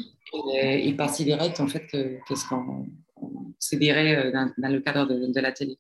[0.59, 2.87] et, pas si direct en fait que, ce qu'on
[3.61, 5.79] se dirait dans, dans, le cadre de, de la télé.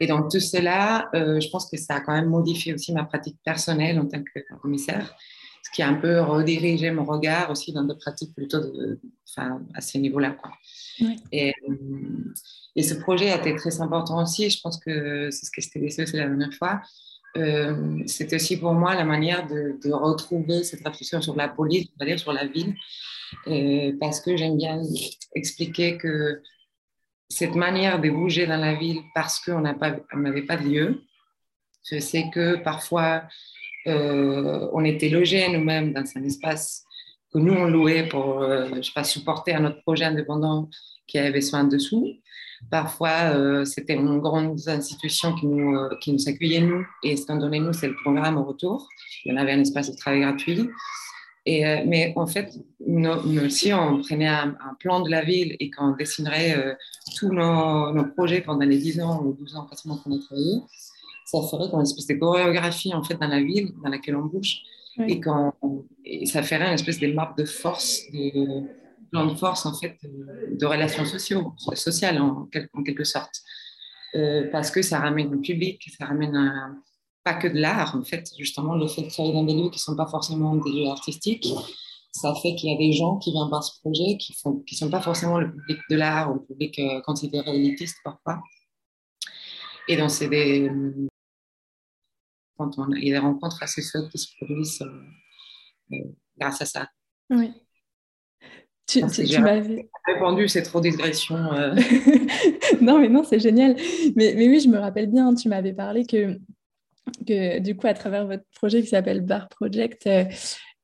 [0.00, 3.38] Et dans tout cela, je pense que ça a quand même modifié aussi ma pratique
[3.44, 5.16] personnelle en tant que commissaire,
[5.62, 9.62] ce qui a un peu redirigé mon regard aussi dans des pratiques plutôt de, enfin,
[9.74, 10.36] à ce niveau-là.
[11.32, 11.54] Et,
[12.76, 14.50] et, ce projet a été très important aussi.
[14.50, 16.82] Je pense que c'est ce que je t'ai dit aussi la dernière fois.
[17.36, 22.04] Euh, c'était aussi pour moi la manière de, retrouver cette réflexion sur la police, on
[22.04, 22.74] va dire sur la ville,
[23.46, 24.80] euh, parce que j'aime bien
[25.34, 26.42] expliquer que
[27.28, 31.02] cette manière de bouger dans la ville parce qu'on n'avait pas de lieu,
[31.90, 33.22] je sais que parfois
[33.86, 36.84] euh, on était logé nous-mêmes dans un espace
[37.32, 40.68] que nous on louait pour, je sais pas, supporter un autre projet indépendant
[41.06, 42.06] qui avait besoin de sous.
[42.70, 47.26] Parfois, euh, c'était une grande institution qui nous, euh, qui nous accueillait, nous, et ce
[47.26, 48.88] qu'on donnait, nous, c'est le programme au retour.
[49.24, 50.68] Il y en avait un espace de travail gratuit.
[51.46, 52.52] Et, euh, mais en fait,
[52.86, 56.76] nous, aussi, on prenait un, plan de la ville et qu'on dessinerait
[57.16, 60.60] tous nos, nos, projets pendant les 10 ans ou 12 ans quasiment qu'on a travaillé,
[61.24, 64.62] ça ferait une espèce de chorégraphie en fait, dans la ville dans laquelle on bouge.
[65.06, 65.54] Et, quand,
[66.04, 68.62] et ça ferait une espèce de map de force, de,
[69.10, 69.98] plan de force en fait
[70.50, 73.42] de relations sociaux, sociales en, en quelque sorte,
[74.14, 76.34] euh, parce que ça ramène le public, ça ramène
[77.26, 79.80] pas que de l'art en fait, justement le fait de travailler dans des lieux qui
[79.80, 81.48] sont pas forcément des lieux artistiques,
[82.12, 84.76] ça fait qu'il y a des gens qui viennent voir ce projet qui ne qui
[84.76, 88.40] sont pas forcément le public de l'art ou le public euh, considéré élitiste parfois.
[89.88, 90.70] Et donc c'est des
[92.56, 94.82] quand on, il y a des rencontres assez chouettes qui se produisent
[95.92, 95.96] euh,
[96.38, 96.88] grâce à ça.
[97.30, 97.50] Oui.
[98.86, 101.36] Tu, tu, m'avais répondu, c'est trop digression.
[101.36, 101.74] Euh.
[102.80, 103.74] non, mais non, c'est génial.
[104.14, 106.38] Mais, mais, oui, je me rappelle bien, tu m'avais parlé que,
[107.26, 110.24] que du coup, à travers votre projet qui s'appelle Bar Project, euh,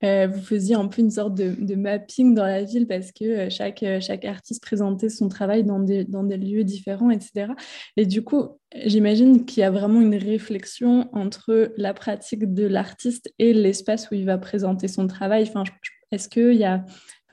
[0.04, 3.84] euh, vous faisiez un peu une sorte de, mapping dans la ville parce que chaque,
[4.00, 7.52] chaque artiste présentait son travail dans des, dans des lieux différents, etc.
[7.96, 13.32] Et du coup, j'imagine qu'il y a vraiment une réflexion entre la pratique de l'artiste
[13.38, 15.44] et l'espace où il va présenter son travail.
[15.48, 15.62] Enfin,
[16.10, 16.84] est-ce qu'il y a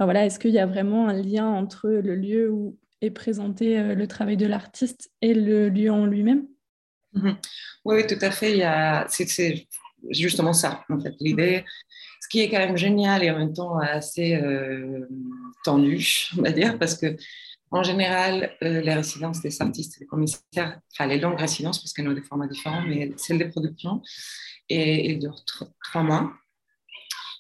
[0.06, 3.96] voilà, est-ce qu'il y a vraiment un lien entre le lieu où est présenté euh,
[3.96, 6.48] le travail de l'artiste et le lieu en lui-même?
[7.14, 7.38] Mhm.
[7.86, 8.64] oui, tout à fait.
[9.10, 9.68] C'est
[10.10, 11.14] justement ça, en fait.
[11.20, 11.66] L'idée,
[12.22, 15.08] ce qui est quand même génial et en même temps assez euh,
[15.64, 17.16] tendu, on va dire, parce que
[17.72, 21.94] en général, euh, les résidences des artistes et des commissaires, enfin les longues résidences, parce
[21.94, 24.02] qu'elles ont des formats différents, mais celles des productions,
[24.70, 26.34] et, elles durent trois mois.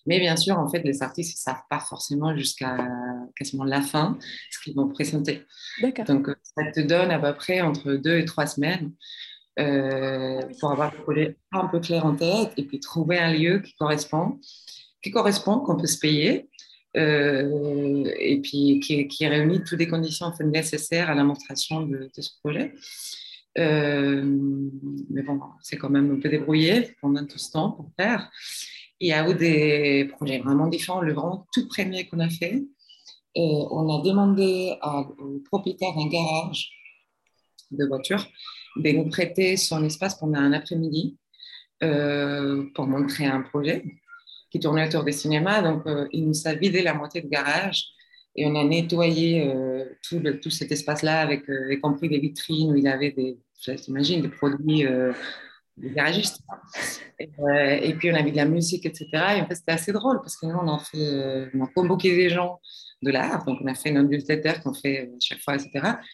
[0.05, 2.77] Mais bien sûr, en fait, les artistes ne savent pas forcément jusqu'à
[3.35, 4.17] quasiment la fin
[4.49, 5.45] ce qu'ils vont présenter.
[6.07, 8.93] Donc, ça te donne à peu près entre deux et trois semaines
[9.57, 13.59] euh, pour avoir le projet un peu clair en tête et puis trouver un lieu
[13.59, 14.39] qui correspond,
[15.01, 16.49] qui correspond, qu'on peut se payer.
[16.97, 21.81] Euh, et puis qui, qui, réunit toutes les conditions en fait, nécessaires à la monstration
[21.81, 22.73] de, ce projet.
[23.59, 24.23] Euh,
[25.11, 28.31] mais bon, c'est quand même un peu débrouillé pendant tout ce temps pour faire.
[28.99, 31.01] Il y a eu des projets vraiment différents.
[31.01, 32.63] Le grand tout premier qu'on a fait,
[33.35, 34.75] et on a demandé
[35.19, 36.71] au propriétaire d'un garage
[37.71, 38.25] de voitures
[38.75, 41.17] de nous prêter son espace pendant un après-midi
[41.83, 43.83] euh, pour montrer un projet
[44.51, 45.61] qui tournait autour des cinémas.
[45.61, 47.85] Donc, euh, il nous a vidé la moitié du garage
[48.35, 52.75] et on a nettoyé euh, tout, tout, cet espace-là, avec y compris des vitrines où
[52.75, 53.37] il avait des,
[53.85, 54.85] j'imagine, des produits
[55.79, 56.41] des garagistes.
[57.19, 59.07] Et, euh, puis on avait de la musique, etc.
[59.37, 61.67] Et en fait, c'était assez drôle parce que nous, on a, fait, euh, on a
[61.67, 62.59] convoqué des gens
[63.01, 63.45] de l'art.
[63.45, 65.71] Donc, on a fait notre newsletter qu'on fait euh, chaque fois, etc.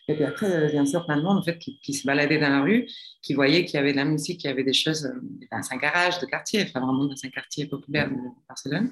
[0.08, 2.62] Et puis après, bien sûr, plein de monde en fait, qui, se baladait dans la
[2.62, 2.88] rue,
[3.22, 5.12] qui voyait qu'il y avait de la musique, qu'il y avait des choses
[5.52, 8.16] dans un garage de quartier, enfin vraiment dans un quartier populaire de
[8.48, 8.92] Barcelone.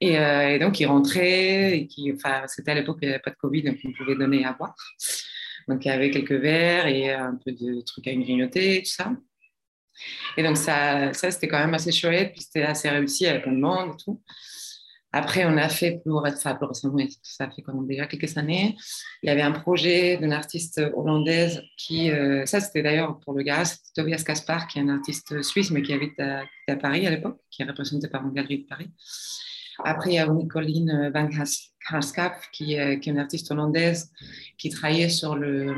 [0.00, 3.62] Et, et donc, ils rentraient, enfin, c'était à l'époque, il n'y avait pas de Covid,
[3.62, 4.76] donc on pouvait donner à boire.
[5.68, 9.10] Donc, il y avait quelques verres et un peu de trucs à grignoter, tout ça.
[10.36, 13.94] Et donc, ça, c'était quand même assez chouette, puis c'était assez réussi avec un monde
[13.94, 14.22] et tout.
[15.12, 16.58] Après, on a fait plus, ça,
[17.22, 18.76] ça fait déjà quelques années.
[19.22, 23.42] Il y avait un projet d'une artiste hollandaise qui, euh, ça c'était d'ailleurs pour le
[23.42, 23.62] gars,
[23.94, 26.42] Tobias Kaspar, qui est un artiste suisse, mais qui habite à,
[26.76, 28.90] Paris à l'époque, qui est représenté par une galerie de Paris.
[29.84, 31.28] Après, il y a Nicoline Van
[31.90, 34.10] Harskap, qui, euh, est une artiste hollandaise,
[34.58, 35.74] qui travaillait sur le,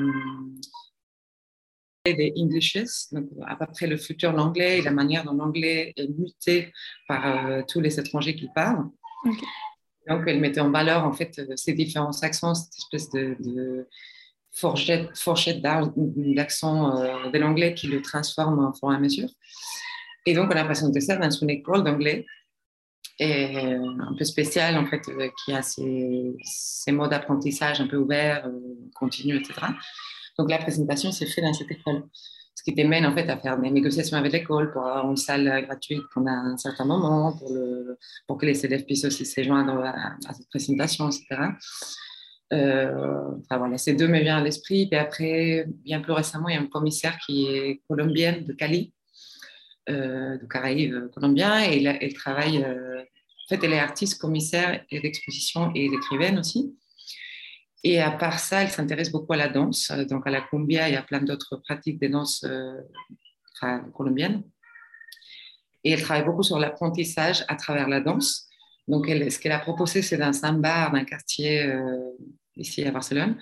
[2.15, 5.93] des Englishes, donc à peu près le futur de l'anglais et la manière dont l'anglais
[5.97, 6.73] est muté
[7.07, 8.89] par euh, tous les étrangers qui parlent.
[9.25, 13.87] Donc, elle mettait en valeur en fait euh, ces différents accents, cette espèce de,
[14.53, 19.29] fourchette, fourchette d'accent euh, de l'anglais qui le transforme en fur et à mesure.
[20.25, 22.25] Et donc, on a présenté ça dans une école d'anglais
[23.21, 25.03] et un peu spéciale en fait,
[25.45, 28.49] qui a ses modes d'apprentissage un peu ouverts,
[28.95, 29.67] continus, etc.
[30.39, 32.05] Donc la présentation s'est faite dans cette école.
[32.69, 36.03] Qui t'amène en fait à faire des négociations avec l'école pour avoir une salle gratuite
[36.13, 37.37] pendant un certain moment,
[38.27, 41.27] pour, que les élèves puissent aussi se joindre à, cette présentation, etc.
[42.53, 44.89] Euh, enfin voilà, ces deux me viennent à l'esprit.
[44.91, 48.93] Et après, bien plus récemment, il y a une commissaire qui est colombienne de Cali,
[49.89, 55.73] euh, de Caraïbes colombien, et elle, travaille, euh, en fait, elle est artiste, commissaire d'exposition
[55.75, 56.75] et d'écrivaine aussi.
[57.85, 59.91] Et à part ça, elle s'intéresse beaucoup à la danse.
[60.09, 62.81] Donc à la cumbia, y a plein d'autres pratiques de danse euh,
[63.95, 64.43] colombiennes.
[65.85, 68.49] Et elle travaille beaucoup sur l'apprentissage à travers la danse.
[68.89, 72.11] Donc ce qu'elle a proposé, c'est dans un bar d'un quartier euh,
[72.57, 73.37] ici à Barcelone,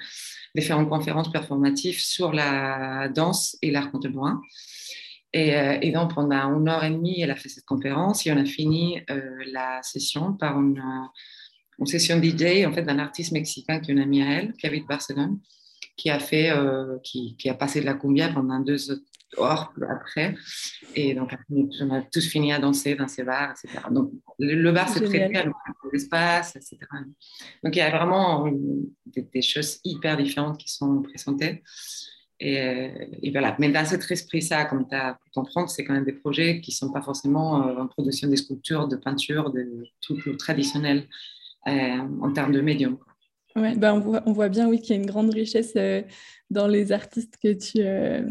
[0.54, 4.42] de faire une conférence performative sur la danse et l'art contemporain.
[5.32, 8.32] Et, euh, et, donc pendant une heure et demie, elle a fait cette conférence et
[8.32, 9.00] on a fini
[9.46, 10.82] la session par une
[11.78, 14.66] une session DJ en fait d'un artiste mexicain qui est une amie à elle, qui
[14.66, 15.38] habite Barcelone,
[15.96, 18.90] qui a fait, euh, qui, qui, a passé de la cumbia pendant deux
[19.38, 20.34] heures après.
[20.94, 23.84] Et donc, on a tous fini à danser dans ces bars, etc.
[23.90, 25.52] Donc, le, bar, c'est très bien,
[25.92, 26.78] l'espace, etc.
[27.62, 28.46] Donc, il y a vraiment
[29.06, 31.62] des, choses hyper différentes qui sont présentées.
[32.38, 32.90] Et,
[33.22, 33.56] et, voilà.
[33.58, 36.70] Mais dans cet esprit-ça, comme tu as pu comprendre, c'est quand même des projets qui
[36.70, 40.98] ne sont pas forcément euh, en production des sculptures, de peinture, de tout le traditionnel
[40.98, 42.98] euh, en termes de médium.
[43.56, 46.02] Ouais, ben on, voit, on voit bien oui, qu'il y a une grande richesse euh,
[46.50, 48.22] dans les artistes que tu, euh,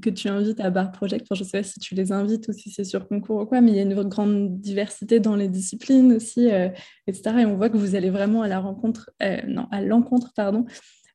[0.00, 1.26] que tu invites à Bar Project.
[1.32, 3.60] je ne sais pas si tu les invites ou si c'est sur concours ou quoi,
[3.60, 6.48] mais il y a une grande diversité dans les disciplines aussi,
[7.08, 7.38] etc.
[7.40, 9.10] Et on voit que vous allez vraiment à la rencontre,
[9.48, 10.66] non, à l'encontre, pardon,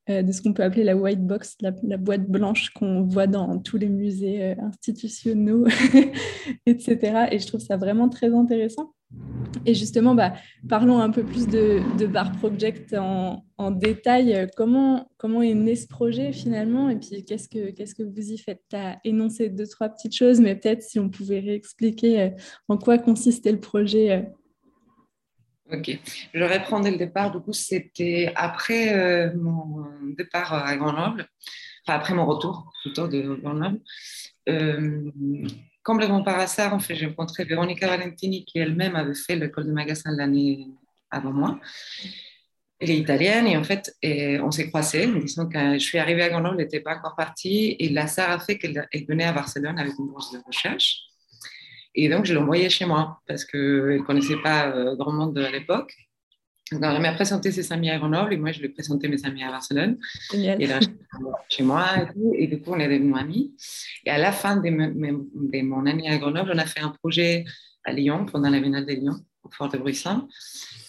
[0.09, 3.77] de ce qu'on peut appeler la white box, la boîte blanche qu'on voit dans tous
[3.77, 5.65] les musées institutionnels,
[6.65, 7.27] etc.
[7.31, 8.93] Et je trouve ça vraiment très intéressant.
[9.65, 10.33] Et justement, bah,
[10.67, 14.47] parlons un peu plus de, Bar Project en, détail.
[14.55, 15.09] Comment,
[15.41, 16.89] est né ce projet finalement?
[16.89, 18.61] Et puis, qu'est-ce que, qu'est-ce que vous y faites?
[18.69, 22.29] Tu as énoncé deux, trois petites choses, mais peut-être si on pouvait réexpliquer euh,
[22.67, 24.11] en quoi consistait le projet.
[24.11, 24.21] Euh?
[25.77, 25.99] Ok,
[26.33, 27.31] je reprends dès le départ.
[27.31, 29.85] Du coup, c'était après euh, mon
[30.17, 31.27] départ à Grenoble,
[31.85, 33.81] enfin après mon retour plutôt de Grenoble
[35.89, 39.71] complètement par hasard, en fait, j'ai rencontré Veronica Valentini qui elle-même avait fait l'école de
[39.71, 40.67] magasin l'année
[41.09, 41.59] avant moi.
[42.79, 45.07] Elle est italienne et en fait, on s'est croisés.
[45.07, 48.39] Disons que je suis arrivée à Grenoble, elle n'était pas encore partie et l'hasard a
[48.39, 50.99] fait qu'elle venait à Barcelone avec une bourse de recherche.
[51.95, 55.39] Et donc, je l'ai envoyée chez moi parce qu'elle ne connaissait pas euh, grand monde
[55.39, 55.95] à l'époque.
[56.71, 59.25] Donc, elle m'a présenté ses amis à Grenoble et moi, je lui ai présenté mes
[59.25, 59.97] amis à Barcelone.
[60.33, 60.79] Et là,
[61.49, 62.33] chez moi et tout.
[62.35, 63.55] Et du coup, on est devenus amis.
[64.05, 67.45] Et à la fin de, mon année à Grenoble, on a fait un projet
[67.83, 70.21] à Lyon, pendant la Biennale de Lyon, au Fort de Bruxelles.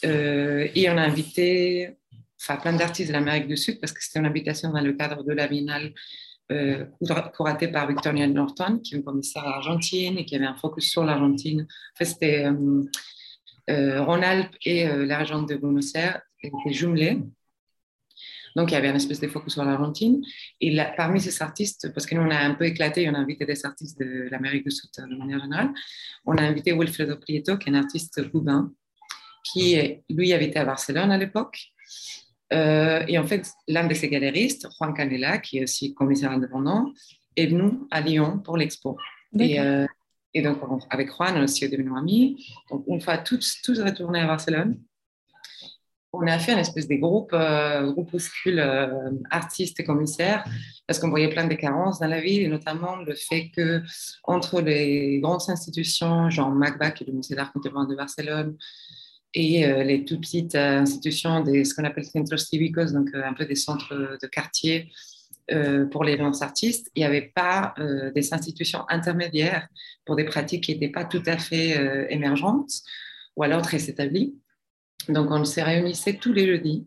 [0.05, 1.97] Euh, et on a invité
[2.41, 5.23] enfin, plein d'artistes de l'Amérique du Sud parce que c'était une invitation dans le cadre
[5.23, 5.93] de la Biennale
[6.53, 6.85] euh,
[7.33, 11.05] curatée par Victoria Norton, qui est une commissaire argentine et qui avait un focus sur
[11.05, 11.63] l'Argentine.
[11.63, 12.47] En fait, c'était.
[12.47, 12.83] Euh,
[14.01, 17.19] Rhône-Alpes et euh, la région de Buenos Aires étaient jumelés.
[18.57, 20.23] Donc, il y avait une espèce de focus sur l'Argentine.
[20.61, 23.47] Et parmi ces artistes, parce que nous, on a un peu éclaté, on a invité
[23.47, 25.71] des artistes de l'Amérique du Sud de manière générale,
[26.25, 28.73] on a invité Wilfredo Prieto, qui est un artiste cubain,
[29.45, 29.79] qui,
[30.09, 31.61] lui, habitait à Barcelone à l'époque.
[32.53, 36.93] Euh, et en fait, l'un de ses galéristes, Juan Canela, qui est aussi commissaire indépendant,
[37.37, 38.99] est venu à Lyon pour l'expo.
[39.39, 39.61] Et,
[40.33, 40.59] et donc,
[40.91, 42.47] avec Juan, aussi devenu amis.
[42.71, 44.79] Donc, une fois tous, tous retournés à Barcelone,
[46.13, 50.45] on a fait une espèce de groupe, euh, groupuscule euh, artistes et commissaires,
[50.87, 53.83] parce qu'on voyait plein de carences dans la ville, et notamment le fait que
[54.25, 58.57] entre les grandes institutions, genre MACBA, qui est le Musée d'art contemporain de Barcelone,
[59.35, 63.47] et euh, les toutes petites institutions, des, ce qu'on appelle centros cívicos, donc un peu
[63.47, 64.91] des centres de quartier,
[65.53, 69.69] euh, pour les grands artistes, il n'y avait pas euh, des institutions intermédiaires
[70.05, 72.71] pour des pratiques qui n'étaient pas tout à fait euh, émergentes
[73.37, 74.35] ou alors très établies.
[75.09, 76.87] Donc, on se réunissait tous les jeudis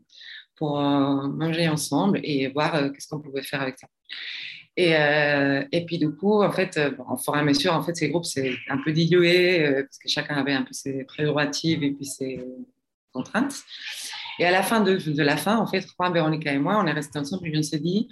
[0.55, 3.87] pour manger ensemble et voir qu'est-ce qu'on pouvait faire avec ça.
[4.77, 4.91] Et,
[5.71, 8.09] et, puis, du coup, en fait, bon, en fur et à mesure, en fait, ces
[8.09, 12.05] groupes, c'est un peu dilué parce que chacun avait un peu ses prérogatives et puis
[12.05, 12.45] ses
[13.11, 13.55] contraintes.
[14.39, 16.85] Et à la fin de, de la fin, en fait, Juan, Véronica et moi, on
[16.85, 18.07] est restés ensemble et on s'est dit,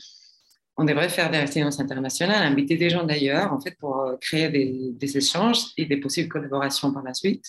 [0.77, 4.49] on devrait faire des résidences internationales, inviter des gens d'ailleurs, en fait, pour euh, créer
[4.49, 7.45] des, échanges et des possibles collaborations par la suite,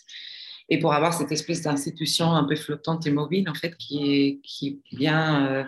[0.68, 4.40] et pour avoir cette espèce d'institution un peu flottante et mobile, en fait, qui, est,
[4.42, 5.64] qui vient euh,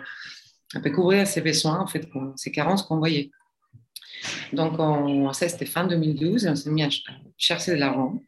[0.73, 3.31] un peu couvrir ces besoins, en fait, ces carences qu'on voyait.
[4.53, 6.89] Donc, on, c'était fin 2012, et on s'est mis à
[7.37, 8.21] chercher de l'argent.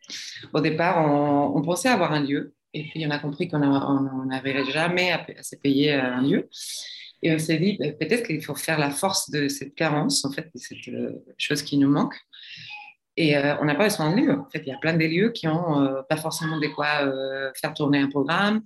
[0.53, 1.05] Au départ,
[1.55, 5.43] on, pensait avoir un lieu, et puis on a compris qu'on n'arriverait jamais à, à
[5.43, 6.49] se payer un lieu.
[7.23, 10.31] Et on s'est dit, ben, peut-être qu'il faut faire la force de cette carence, en
[10.31, 12.15] fait, de cette euh, chose qui nous manque.
[13.15, 14.39] Et euh, on n'a pas besoin de lieux.
[14.39, 17.11] En fait, il y a plein de lieux qui n'ont euh, pas forcément de quoi
[17.59, 18.61] faire tourner un programme,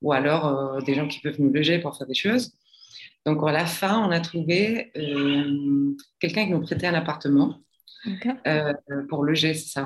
[0.00, 2.52] ou alors des gens qui peuvent nous loger pour faire des choses.
[3.24, 4.92] Donc, à la fin, on a trouvé
[6.20, 7.58] quelqu'un qui nous prêtait un appartement
[9.08, 9.80] pour loger ses,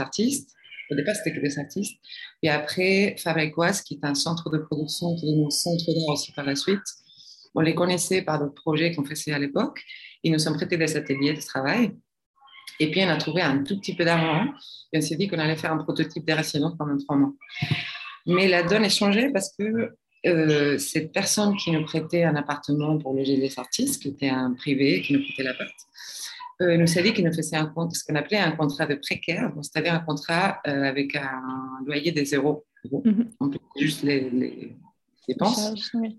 [0.00, 0.50] artistes.
[0.90, 1.98] Au départ, c'était que des artistes.
[2.42, 6.32] Et après, Fabricoise, qui est un centre de production, qui est un centre d'art aussi
[6.32, 6.80] par la suite,
[7.54, 9.82] on les connaissait par d'autres projets qu'on faisait à l'époque.
[10.22, 11.92] Ils nous sont prêtés des ateliers de travail.
[12.80, 14.52] Et puis, on a trouvé un tout petit peu d'argent.
[14.92, 16.36] Et on s'est dit qu'on allait faire un prototype des
[16.78, 17.32] pendant trois mois.
[18.26, 22.96] Mais la donne est changée parce que euh, cette personne qui nous prêtait un appartement
[22.98, 25.74] pour loger des artistes, qui était un privé, qui nous prêtait l'appart,
[26.60, 28.94] euh, nous a dit qu'il nous faisait un compte, ce qu'on appelait un contrat de
[28.94, 31.42] précaire, c'est-à-dire un contrat euh, avec un
[31.84, 32.64] loyer des zéros.
[32.84, 33.30] Mhm.
[33.40, 34.76] On peut juste les,
[35.26, 36.12] dépenses charge.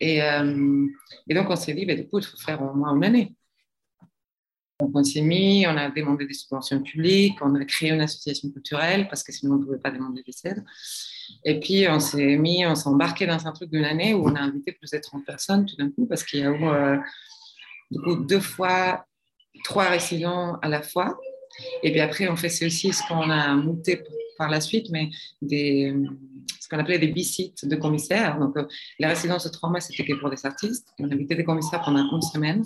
[0.00, 0.86] Et, euh,
[1.28, 3.34] et, donc, on s'est dit, bah, du coup, il faut faire au moins une année.
[4.80, 8.50] Donc, on s'est mis, on a demandé des subventions publiques, on a créé une association
[8.50, 10.64] culturelle parce que sinon, on ne pouvait pas demander des aides.
[11.44, 14.34] Et puis, on s'est mis, on s'est embarqué dans un truc d'une année où on
[14.34, 16.96] a invité plus de 30 personnes tout d'un coup parce qu'il y a eu euh,
[17.90, 19.06] deux fois
[19.62, 21.18] trois résidents à la fois.
[21.82, 24.02] Et puis après, on fait aussi ce qu'on a monté
[24.36, 25.94] par la suite, mais des
[26.60, 28.38] ce qu'on appelait des visites de commissaires.
[28.38, 28.66] Donc, euh,
[28.98, 30.88] la résidence de trois mois, c'était que pour des artistes.
[30.98, 32.64] on invitait des commissaires pendant une semaine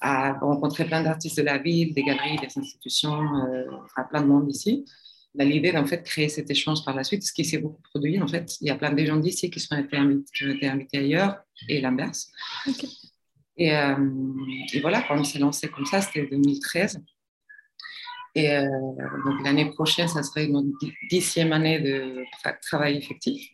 [0.00, 3.64] à rencontrer plein d'artistes de la ville, des galeries, des institutions, euh,
[4.10, 4.84] plein de monde ici.
[5.34, 8.20] L'idée d'en fait créer cet échange par la suite, ce qui s'est beaucoup produit.
[8.20, 10.50] En fait, il y a plein de gens d'ici qui, sont été invités, qui ont
[10.50, 11.36] été invités ailleurs
[11.68, 12.30] et l'inverse.
[13.56, 13.96] Et, euh,
[14.72, 17.00] et, voilà, quand on s'est lancé comme ça, c'était 2013.
[18.34, 18.68] Et euh,
[19.24, 20.68] donc l'année prochaine, ça serait notre
[21.10, 22.24] dixième année de
[22.62, 23.50] travail effectif.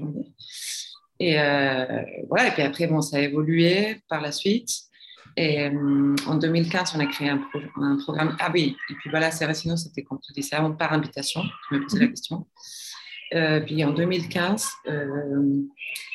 [1.21, 4.69] Et euh, voilà, et puis après, bon, ça a évolué par la suite.
[5.37, 7.43] Et euh, en 2015, on a créé un,
[7.81, 8.37] un, programme.
[8.39, 11.43] Ah oui, et puis voilà, c'est sinon c'était comme tu dis, c'est par invitation.
[11.71, 12.11] Je me posais la mhm.
[12.11, 12.47] question.
[13.67, 14.69] puis en 2015,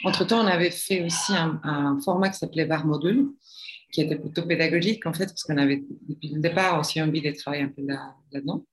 [0.06, 3.30] entre-temps, on avait fait aussi un, un format qui s'appelait VAR Module,
[3.92, 7.32] qui était plutôt pédagogique en fait, parce qu'on avait depuis le départ aussi envie de
[7.32, 7.82] travailler un peu
[8.32, 8.66] là-dedans.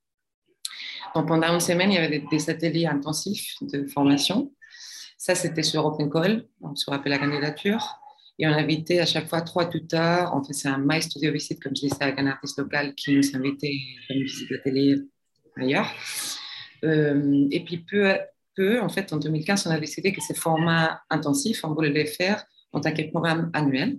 [1.14, 4.52] Donc pendant une semaine, il y avait des, ateliers intensifs de formation.
[5.16, 7.98] Ça, c'était sur Open Call, on se rappelle la candidature.
[8.38, 10.34] Et on invitait à chaque fois trois tuteurs.
[10.34, 13.34] On faisait un My Studio Visit, comme je disais, avec un artiste local qui nous
[13.34, 13.72] invitait
[14.10, 14.96] à une visite d'atelier
[15.56, 15.90] ailleurs.
[16.84, 18.20] Euh, et puis peu à
[18.54, 22.04] peu, en fait, en 2015, on a décidé que ces formats intensifs, on voulait les
[22.04, 23.96] faire en tant que programme annuel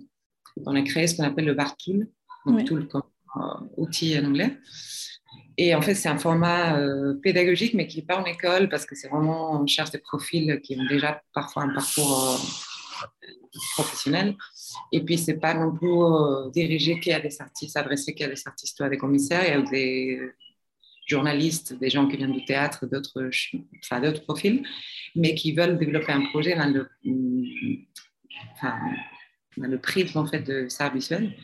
[0.66, 2.08] on a créé ce qu'on appelle le bar tool,
[2.46, 3.02] donc tool comme
[3.36, 3.40] euh,
[3.76, 4.56] outil en anglais.
[5.56, 8.86] Et en fait, c'est un format euh, pédagogique, mais qui n'est pas en école, parce
[8.86, 12.38] que c'est vraiment, on cherche des profils qui ont déjà parfois un parcours
[13.02, 13.06] euh,
[13.74, 14.36] professionnel.
[14.92, 18.84] Et puis, c'est pas non plus dirigé qu'à des artistes, adressé qu'à des artistes ou
[18.84, 20.20] à des commissaires, il y a des
[21.06, 23.30] journalistes, des gens qui viennent du théâtre, d'autres
[23.82, 24.62] enfin, d'autres profils,
[25.16, 26.88] mais qui veulent développer un projet dans le,
[28.54, 28.78] enfin,
[29.60, 31.34] le prix en fait, de ça visuel.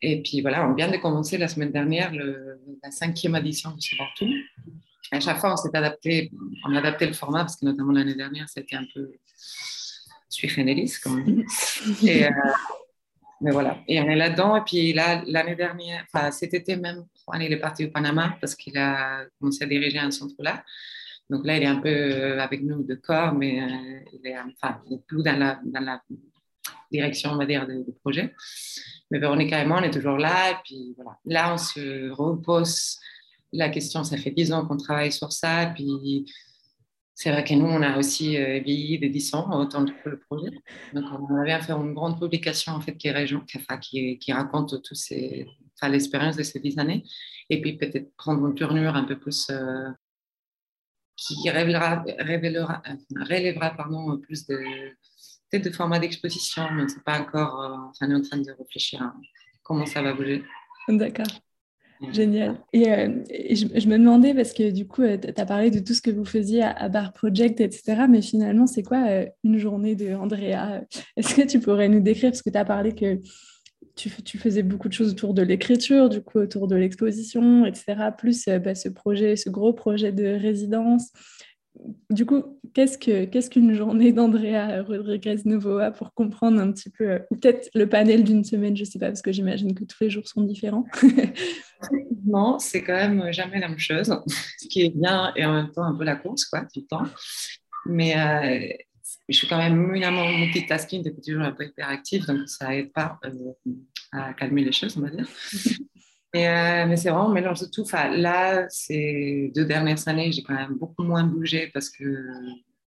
[0.00, 3.96] Et puis voilà, on vient de commencer la semaine dernière la cinquième édition de ce
[3.96, 4.30] partout.
[5.10, 6.30] À chaque fois, on s'est adapté,
[6.66, 9.10] on a adapté le format parce que notamment l'année dernière, c'était un peu
[10.28, 11.44] sui generis, comme on dit.
[12.06, 12.30] Et, euh,
[13.40, 14.56] mais voilà, et on est là-dedans.
[14.56, 17.04] Et puis là, l'année dernière, enfin cet été même,
[17.38, 20.64] il est parti au Panama parce qu'il a commencé à diriger un centre là.
[21.30, 24.36] Donc là, il est un peu euh, avec nous de corps, mais euh, il, est,
[24.38, 26.02] enfin, il est plus dans la, dans la
[26.90, 27.66] direction, on va dire,
[28.00, 28.34] projet.
[29.10, 30.60] Mais Véronique et moi, on est toujours là.
[30.64, 32.98] Puis voilà, là, on se repose
[33.52, 34.04] la question.
[34.04, 35.72] Ça fait dix ans qu'on travaille sur ça.
[35.74, 36.26] Puis
[37.14, 40.20] c'est vrai que nous, on a aussi euh, vieilli de 10 ans, autant que le
[40.20, 40.50] projet.
[40.92, 45.48] Donc, on avait à faire une grande publication en fait, qui, qui, raconte tout ces,
[45.82, 47.02] l'expérience de ces dix années.
[47.50, 49.48] Et puis peut-être prendre une tournure un peu plus.
[49.50, 49.88] Euh,
[51.16, 54.62] qui révélera, révélera, relèvera pardon, plus de,
[55.50, 57.60] peut-être de format d'exposition, mais c'est pas encore.
[57.60, 59.14] Euh, enfin, on est en train de réfléchir à
[59.62, 60.44] comment ça va bouger.
[60.88, 61.26] D'accord.
[62.12, 62.56] Génial.
[62.72, 65.94] Et, euh, je, me demandais, parce que du coup, euh, tu as parlé de tout
[65.94, 68.02] ce que vous faisiez à, Bar Project, etc.
[68.08, 69.04] Mais finalement, c'est quoi
[69.42, 70.82] une journée de Andrea?
[71.16, 73.18] Est-ce que tu pourrais nous décrire Parce que tu as parlé que
[73.96, 78.10] tu, tu, faisais beaucoup de choses autour de l'écriture, du coup, autour de l'exposition, etc.
[78.16, 81.10] Plus bah, ce projet, ce gros projet de résidence
[82.10, 87.36] du coup, qu'est-ce qu'est-ce qu'une journée d'Andrea Rodriguez Novoa pour comprendre un petit peu, ou
[87.36, 90.10] peut-être le panel d'une semaine, je ne sais pas, parce que j'imagine que tous les
[90.10, 90.86] jours sont différents.
[92.26, 94.14] non, c'est quand même jamais la même chose,
[94.58, 96.86] ce qui est bien et en même temps un peu la course, quoi, tout le
[96.86, 97.06] temps.
[97.86, 98.74] Mais euh,
[99.28, 103.18] je suis quand même éminemment multitasking depuis toujours un peu hyperactive, donc ça aide pas
[104.12, 105.28] à calmer les choses, on va dire.
[106.36, 107.82] Euh, mais c'est vraiment un mélange de tout.
[107.82, 112.04] Enfin, là, ces deux dernières années, j'ai quand même beaucoup moins bougé parce que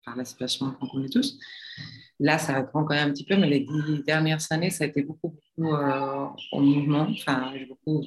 [0.03, 1.37] par la situation qu'on connaît tous.
[2.19, 4.87] Là, ça reprend quand même un petit peu, mais les dix dernières années, ça a
[4.87, 7.07] été beaucoup, beaucoup euh, en mouvement.
[7.11, 8.03] Enfin, j'ai beaucoup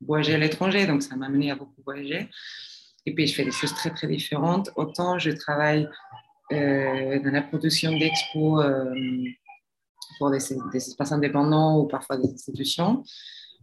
[0.00, 2.28] voyagé à l'étranger, donc ça m'a amené à beaucoup voyager.
[3.06, 4.70] Et puis, je fais des choses très, très différentes.
[4.76, 5.88] Autant je travaille
[6.52, 8.64] euh, dans la production d'expos
[10.18, 10.38] pour des,
[10.72, 13.02] des, espaces indépendants ou parfois des institutions,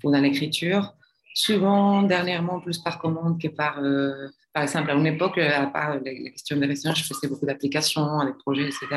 [0.04, 0.94] ou dans l'écriture
[1.34, 6.00] souvent dernièrement plus par commande que par, euh, par exemple, à une époque, à part
[6.00, 8.88] les, questions de résidence, je faisais beaucoup d'applications, des projets, etc.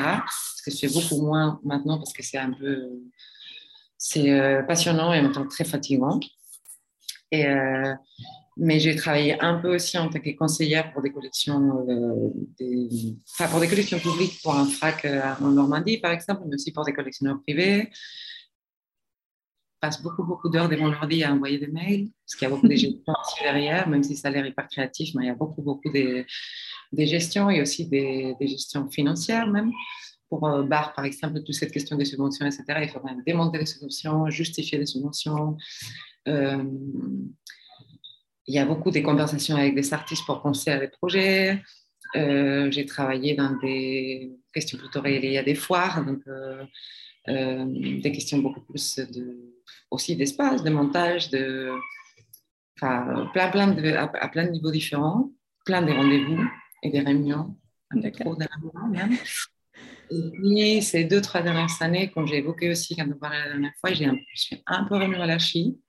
[0.57, 2.91] Ce que je fais beaucoup moins maintenant parce que c'est un peu
[3.99, 6.21] c'est euh, passionnant et en même temps très fatigant.
[7.33, 7.95] Et, euh,
[8.59, 11.85] mais j'ai travaillé un peu aussi en tant que conseillère pour des collections,
[12.59, 15.07] des, enfin pour des collections publiques, pour un FRAC
[15.43, 17.91] en Normandie par exemple, mais aussi pour des collectionneurs privés
[20.03, 22.75] beaucoup, beaucoup d'heures devant l'ordi à envoyer des mails, parce qu'il y a beaucoup de
[22.75, 25.91] gestions derrière, même si ça a l'air hyper créatif, mais il y a beaucoup, beaucoup
[25.91, 26.25] de,
[26.93, 29.73] gestions et aussi des, gestions financières même.
[30.29, 33.59] Pour euh, BAR, par exemple, toute cette question des subventions, etc., il faut même démonter
[33.59, 35.57] les subventions, justifier les subventions.
[36.27, 36.65] Euh,
[38.49, 41.63] il y a beaucoup de conversations avec des artistes pour penser à des projets.
[42.17, 46.23] Euh, j'ai travaillé dans des questions plutôt liées à des foires, donc
[47.29, 49.56] des questions beaucoup plus de
[49.91, 51.73] aussi d'espace, de montage, de,
[52.77, 55.31] enfin, plein, plein de, à, plein de niveaux différents,
[55.65, 56.43] plein de rendez-vous
[56.83, 57.57] et des réunions,
[58.21, 58.37] trop
[58.89, 59.17] même.
[60.11, 63.49] Et puis, ces deux, trois dernières années, comme j'ai évoqué aussi quand on parlait la
[63.49, 65.81] dernière fois, j'ai un, je suis un peu revenue à l'archi.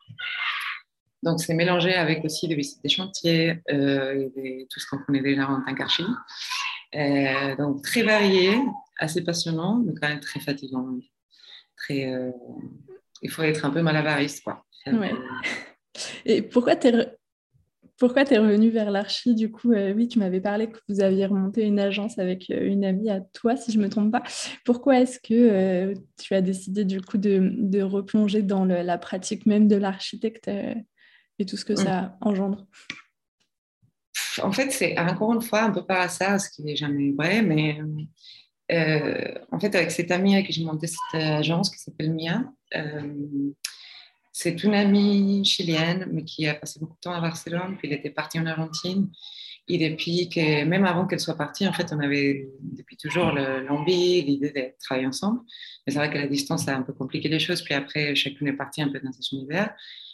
[1.24, 5.22] Donc, c'est mélangé avec aussi des visites des chantiers euh, et tout ce qu'on connaît
[5.22, 6.06] déjà en tant qu'archi.
[6.96, 8.58] Euh, donc, très varié,
[8.98, 10.88] assez passionnant, mais quand même très fatigant.
[11.76, 12.32] Très, euh,
[13.22, 14.44] il faut être un peu malabariste.
[14.44, 14.66] Quoi.
[16.26, 17.18] Et pourquoi tu es,
[17.98, 21.26] pourquoi es revenu vers l'archi Du coup, euh, oui, tu m'avais parlé que vous aviez
[21.26, 24.24] remonté une agence avec euh, une amie à toi, si je ne me trompe pas.
[24.66, 29.48] Pourquoi est-ce que euh, tu as décidé du coup de, de replonger dans la pratique
[29.48, 30.48] même de l'architecte
[31.40, 32.18] et tout ce que ça mm.
[32.22, 32.68] engendre?
[34.44, 37.42] En fait, c'est encore une fois un peu par hasard, ce qui n'est jamais vrai,
[37.42, 37.80] mais
[38.70, 42.44] en fait, avec cette amie avec qui j'ai monté cette agence qui s'appelle Mia,
[42.76, 43.52] euh,
[44.34, 47.98] c'est une amie chilienne, mais qui a passé beaucoup de temps à Barcelone, puis elle
[47.98, 49.10] était partie en Argentine.
[49.70, 54.22] Et depuis que, même avant qu'elle soit partie, en fait, on avait depuis toujours l'envie,
[54.22, 55.42] l'idée de travailler ensemble.
[55.86, 57.62] Mais c'est vrai que la distance a un peu compliqué les choses.
[57.64, 59.74] Puis après, chacune est partie un peu dans son univers.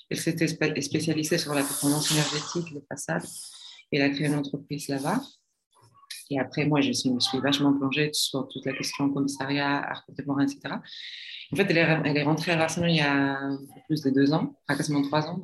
[0.10, 3.26] Elle s'était spécialisée sur la performance énergétique, les façades.
[3.92, 5.22] Et elle a créé une entreprise là-bas.
[6.34, 10.44] Et après, moi, je me suis vachement plongée sur toute la question commissariat, art contemporain,
[10.44, 10.76] etc.
[11.52, 11.78] En fait, elle
[12.18, 13.38] est, rentrée à Barcelone il y a
[13.88, 15.40] plus de deux ans, enfin quasiment trois ans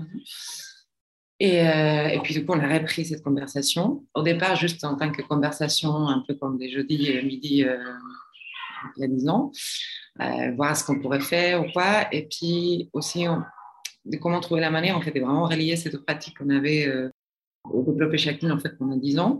[1.39, 4.03] Et, euh, et, puis, du coup, on a repris cette conversation.
[4.15, 7.77] Au départ, juste en tant que conversation, un peu comme des jeudis euh, midi euh,
[8.97, 9.51] il y a dix ans,
[10.55, 12.07] voir ce qu'on pourrait faire ou pas.
[12.11, 13.25] Et puis aussi,
[14.05, 16.87] de comment trouver la manière, en fait, de vraiment relier ces deux pratiques qu'on avait
[17.85, 19.37] développées chacune, en fait, pendant dix ans,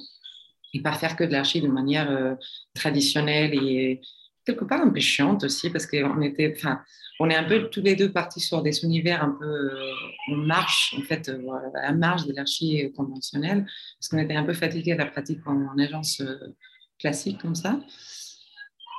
[0.74, 2.38] et pas faire que de l'archi de manière
[2.74, 4.02] traditionnelle et
[4.46, 6.82] quelque part un peu chiante aussi parce qu'on était, enfin,
[7.20, 10.96] on est un peu tous les deux partis sur des univers un peu euh, marche,
[10.98, 11.42] en fait, euh,
[11.84, 13.66] à marge de l'archi conventionnelle,
[14.00, 16.56] parce qu'on était un peu fatigués de la pratique en, agence euh,
[16.98, 17.80] classique comme ça.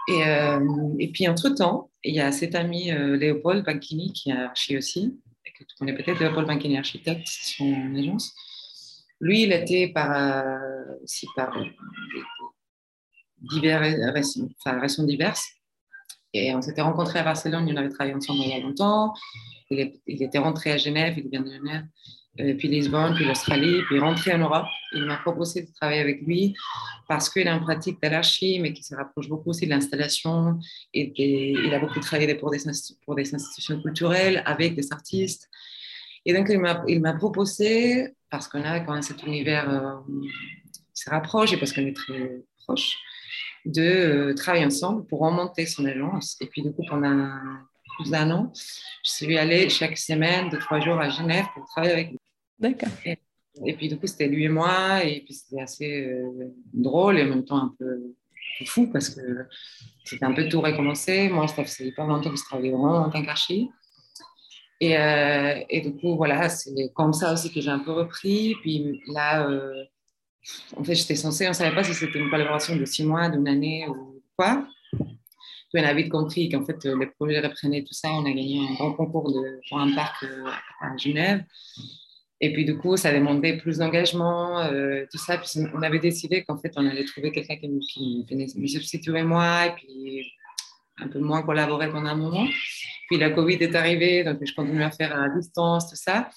[0.08, 0.22] Et,
[0.98, 5.52] et puis, entre-temps, il y a cet ami Léopold Banchini qui est archi aussi, et
[5.52, 8.34] que tu connais peut-être, Léopold Banchini, architecte, son agence.
[9.20, 10.60] Lui, il était par,
[11.02, 11.52] aussi par
[13.40, 14.12] divers,
[14.64, 15.46] raisons diverses.
[16.32, 19.12] Et on s'était rencontrés à Barcelone, on avait travaillé ensemble il y a longtemps.
[19.70, 21.84] Il, était rentré à Genève, il vient de Genève,
[22.40, 24.66] euh, puis Lisbonne, puis l'Australie, puis rentré en Europe.
[24.92, 26.54] Il m'a proposé de travailler avec lui
[27.08, 30.58] parce qu'il a une pratique d'anarchie, mais qui se rapproche beaucoup aussi de l'installation.
[30.92, 32.68] Il a beaucoup travaillé pour des
[33.34, 35.48] institutions culturelles, avec des artistes.
[36.26, 39.96] Et donc, il m'a proposé, parce qu'on a quand même cet univers euh,
[40.94, 42.96] qui se rapproche et parce qu'on est très proche,
[43.64, 46.36] de euh, travailler ensemble pour remonter son agence.
[46.40, 47.30] Et puis, du coup, pendant
[47.96, 51.92] plus d'un an, je suis allée chaque semaine, de trois jours à Genève pour travailler
[51.92, 52.18] avec lui.
[52.58, 52.90] D'accord.
[53.64, 55.02] Et, puis, du coup, c'était lui et moi.
[55.04, 58.14] Et puis, c'était assez euh, drôle et en même temps un peu
[58.66, 59.20] fou parce que
[60.04, 61.28] c'était un peu tout recommencé.
[61.28, 63.70] Moi, ça faisait pas longtemps que je travaillais vraiment en tant qu'archi.
[64.80, 68.54] Et, euh, et, du coup, voilà, c'est comme ça aussi que j'ai un peu repris.
[68.62, 69.46] Puis là,
[70.76, 73.28] en fait, j'étais censée, on ne savait pas si c'était une collaboration de six mois,
[73.28, 74.66] d'une année ou quoi.
[74.92, 78.08] Puis on a vite compris qu'en fait, les projets reprenaient tout ça.
[78.12, 79.32] On a gagné un grand concours
[79.68, 80.24] pour un parc
[80.80, 81.44] à Genève.
[82.40, 85.36] Et puis, du coup, ça demandait plus d'engagement, euh, tout ça.
[85.36, 89.66] Puis, on avait décidé qu'en fait, on allait trouver quelqu'un qui, qui me substituer moi,
[89.66, 90.32] et puis
[91.02, 92.46] un peu moins collaborer pendant un moment.
[93.08, 96.30] Puis, la Covid est arrivée, donc je continue à faire à distance, tout ça.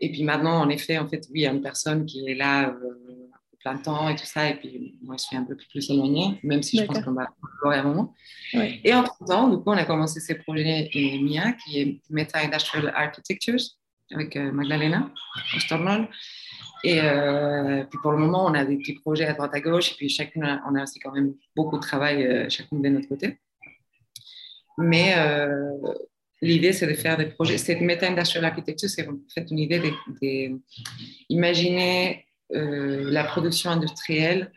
[0.00, 2.34] Et puis maintenant, en effet, en fait, oui, il y a une personne qui est
[2.34, 3.28] là euh,
[3.60, 4.48] plein temps et tout ça.
[4.48, 7.28] Et puis, moi, je suis un peu plus éloignée, même si je pense qu'on va
[7.40, 8.14] collaborer à un moment.
[8.52, 13.60] Et entre-temps, du coup, on a commencé ces projets MIA, qui est Meta Industrial Architectures
[14.12, 15.10] avec euh, Magdalena
[15.58, 16.08] Stornol.
[16.84, 19.92] Et euh, puis pour le moment, on a des petits projets à droite à gauche,
[19.92, 23.08] et puis chacune, on a aussi quand même beaucoup de travail euh, chacune de notre
[23.08, 23.38] côté.
[24.78, 25.14] Mais
[26.42, 27.58] l'idée, c'est de faire des projets.
[27.58, 29.80] Cette méta industrial architecture, c'est en fait une idée
[31.30, 34.52] d'imaginer la production industrielle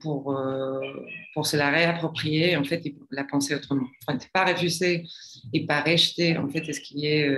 [0.00, 0.38] pour,
[1.32, 3.86] pour se la réapproprier en fait, et la penser autrement.
[4.06, 5.04] Enfin, pas refuser
[5.52, 7.28] et pas rejeter en fait ce qui est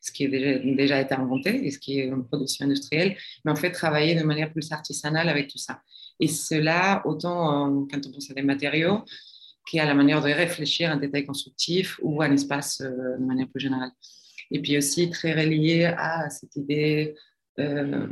[0.00, 0.28] ce qui est
[0.76, 4.22] déjà été inventé et ce qui est une production industrielle, mais en fait travailler de
[4.22, 5.82] manière plus artisanale avec tout ça.
[6.20, 9.04] Et cela, autant quand on pense à des matériaux,
[9.70, 13.24] qu'à la manière de réfléchir à un détail constructif ou à un espace euh, de
[13.24, 13.90] manière plus générale.
[14.50, 17.14] Et puis aussi très relié à cette idée
[17.58, 18.06] euh,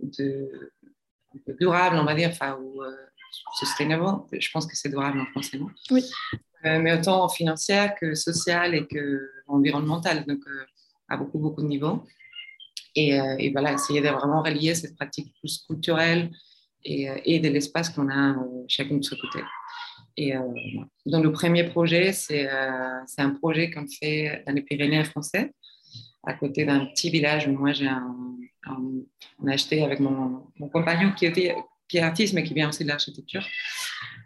[0.00, 0.72] de,
[1.58, 2.94] durable, on va dire, enfin, ou euh,
[3.58, 4.22] sustainable.
[4.32, 5.68] Je pense que c'est durable en français, non?
[5.90, 6.04] Oui.
[6.62, 10.24] mais autant financière que sociale et que environnementale.
[10.26, 10.40] Donc,
[11.08, 12.04] à beaucoup, beaucoup de niveaux.
[12.94, 16.30] Et, euh, et voilà, essayer de vraiment relier cette pratique plus culturelle
[16.84, 19.40] et, et de l'espace qu'on a euh, chacun de ce côté.
[20.16, 20.32] Et
[21.06, 25.52] donc, le premier projet, c'est un projet qu'on fait dans les Pyrénées français,
[26.22, 27.90] à côté d'un petit village où moi, j'ai
[28.66, 31.54] on a acheté avec mon, compagnon qui, était,
[31.88, 33.46] qui est artiste, mais qui vient aussi de l'architecture,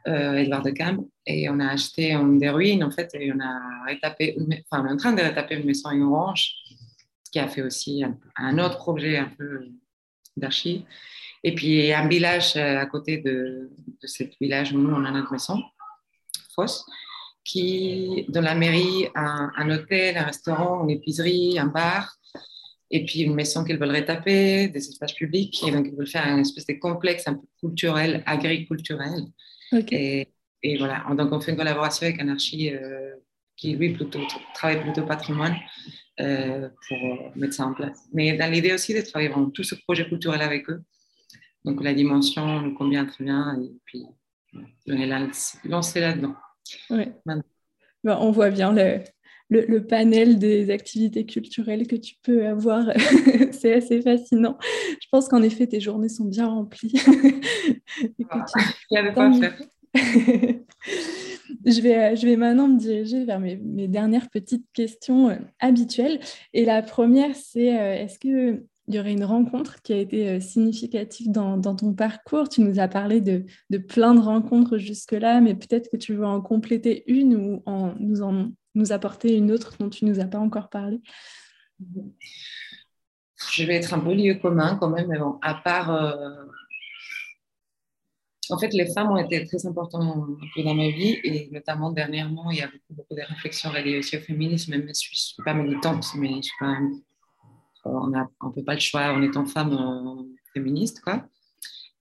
[0.06, 3.84] euh, Edouard de Cam, et on a acheté des ruines, en fait, et on a
[3.86, 4.36] rétapé,
[4.70, 6.54] enfin, on est en train de rétaper une maison en orange,
[7.24, 8.04] ce qui a fait aussi
[8.36, 9.66] un, autre projet un peu
[10.36, 10.84] d'archi.
[11.44, 13.70] Et puis, un village euh, à côté de,
[14.02, 15.62] de ce village où nous, on a notre maison,
[17.44, 22.18] Qui, dans la mairie, a un hôtel, un restaurant, une épicerie, un bar,
[22.90, 26.26] et puis une maison qu'ils veulent rétaper, des espaces publics, et donc ils veulent faire
[26.26, 29.24] un espèce de complexe un peu culturel, agriculturel.
[29.90, 30.28] Et,
[30.62, 33.14] et, voilà, donc on fait une collaboration avec un archi euh,
[33.56, 34.20] qui, lui, plutôt,
[34.54, 35.56] travaille plutôt patrimoine
[36.20, 37.98] euh, pour mettre ça en place.
[38.12, 40.82] Mais dans l'idée aussi de travailler vraiment tout ce projet culturel avec eux.
[41.64, 44.04] Donc la dimension nous convient très bien, et puis
[44.86, 45.28] on est
[45.64, 46.34] lancé là-dedans.
[48.04, 49.02] On voit bien le,
[49.50, 52.86] le, panel des activités culturelles que tu peux avoir.
[53.52, 54.58] c'est assez fascinant.
[55.00, 56.92] Je pense qu'en effet, tes journées sont bien remplies.
[58.18, 58.26] Il
[58.90, 58.96] y
[59.40, 59.58] faire.
[61.64, 63.56] je, vais, je vais maintenant me diriger vers mes,
[63.88, 66.20] dernières petites questions euh, habituelles.
[66.52, 70.28] Et la première, c'est euh, est-ce que il y aurait une rencontre qui a été
[70.28, 72.48] euh, significative dans, ton parcours.
[72.48, 76.24] Tu nous as parlé de, de plein de rencontres jusque-là, mais peut-être que tu veux
[76.24, 80.20] en compléter une ou en, nous en nous apporter une autre dont tu ne nous
[80.20, 81.00] as pas encore parlé
[83.50, 85.90] Je vais être un peu lieu commun quand même, mais bon, à part.
[85.90, 86.44] Euh,
[88.50, 90.02] en fait, les femmes ont été très importantes
[90.56, 94.16] dans ma vie et notamment dernièrement, il y a beaucoup, beaucoup de réflexions reliées aussi
[94.16, 94.70] au féminisme.
[94.70, 97.02] Même si je ne suis pas militante, mais je suis quand même.
[97.84, 100.22] On ne peut pas le choix en étant femme euh,
[100.52, 101.26] féministe, quoi.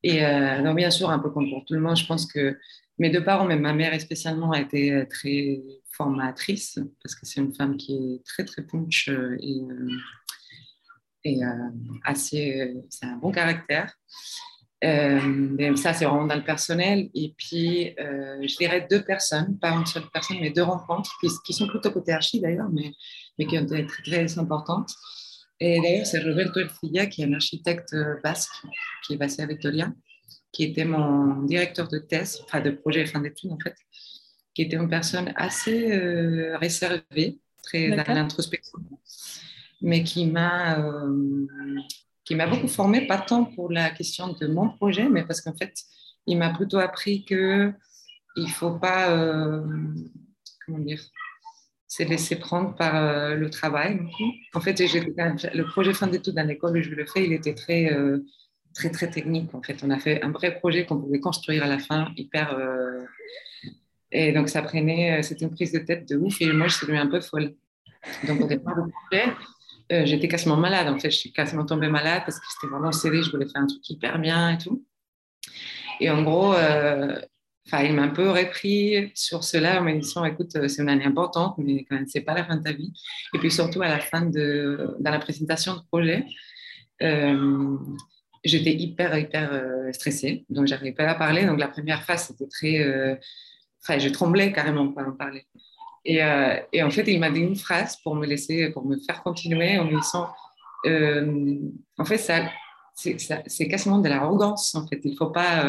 [0.04, 2.58] Et euh, donc, bien sûr, un peu comme pour tout le monde, je pense que
[3.00, 5.62] mes deux parents, même ma mère spécialement, a été très
[5.98, 11.70] formatrice, parce que c'est une femme qui est très, très punch euh, et, euh, euh,
[12.06, 12.74] assez.
[12.90, 13.92] C'est un bon caractère.
[14.82, 17.10] ça, c'est vraiment dans le personnel.
[17.14, 21.12] Et puis, je dirais deux personnes, pas une seule personne, mais deux rencontres,
[21.44, 22.94] qui, sont plutôt côté archi d'ailleurs, mais,
[23.38, 24.92] mais qui ont été très, très importantes.
[25.60, 28.52] Et d'ailleurs, c'est Roberto Elfilla, qui est un architecte basque,
[29.06, 29.92] qui est basé à Vitoria,
[30.52, 33.76] qui était mon directeur de thèse, enfin de projet fin d'études en fait,
[34.54, 38.80] qui était une personne assez euh, réservée, très dans l'introspection,
[39.82, 41.56] mais qui m'a euh,
[42.26, 45.56] qui m'a beaucoup formée, pas tant pour la question de mon projet, mais parce qu'en
[45.56, 45.74] fait,
[46.26, 47.72] il m'a plutôt appris que
[48.36, 49.64] il faut pas, euh,
[50.66, 51.02] comment dire,
[51.88, 54.00] se laisser prendre par le travail.
[54.54, 57.92] En fait, le projet fin d'études dans l'école où je le fais, il était très
[58.74, 59.54] très très technique.
[59.56, 62.56] En fait, on a fait un vrai projet qu'on pouvait construire à la fin, hyper
[64.12, 66.42] et donc, ça prenait, euh, c'était une prise de tête de ouf.
[66.42, 67.56] Et moi, je suis devenue un peu folle.
[68.26, 69.34] Donc, au départ du projet,
[69.92, 70.88] euh, j'étais quasiment malade.
[70.88, 73.22] En fait, je suis quasiment tombée malade parce que c'était vraiment serré.
[73.22, 74.86] Je voulais faire un truc hyper bien et tout.
[76.00, 77.20] Et en gros, euh,
[77.68, 81.06] enfin, il m'a un peu repris sur cela en me disant, écoute, c'est une année
[81.06, 82.94] importante, mais quand même, c'est pas la fin de ta vie.
[83.34, 86.26] Et puis surtout à la fin de, dans la présentation du projet,
[87.02, 87.78] euh,
[88.44, 91.46] j'étais hyper, hyper euh, stressée, donc j'arrivais pas à parler.
[91.46, 93.16] Donc la première phase, c'était très, euh,
[93.84, 95.46] enfin, je tremblais carrément pour en parler.
[96.06, 99.78] Et, en fait, il m'a dit une phrase pour me laisser, pour me faire continuer
[99.78, 100.30] en me disant,
[101.98, 102.50] en fait, ça,
[102.96, 104.74] c'est quasiment de l'arrogance.
[104.74, 105.66] En fait, il faut pas,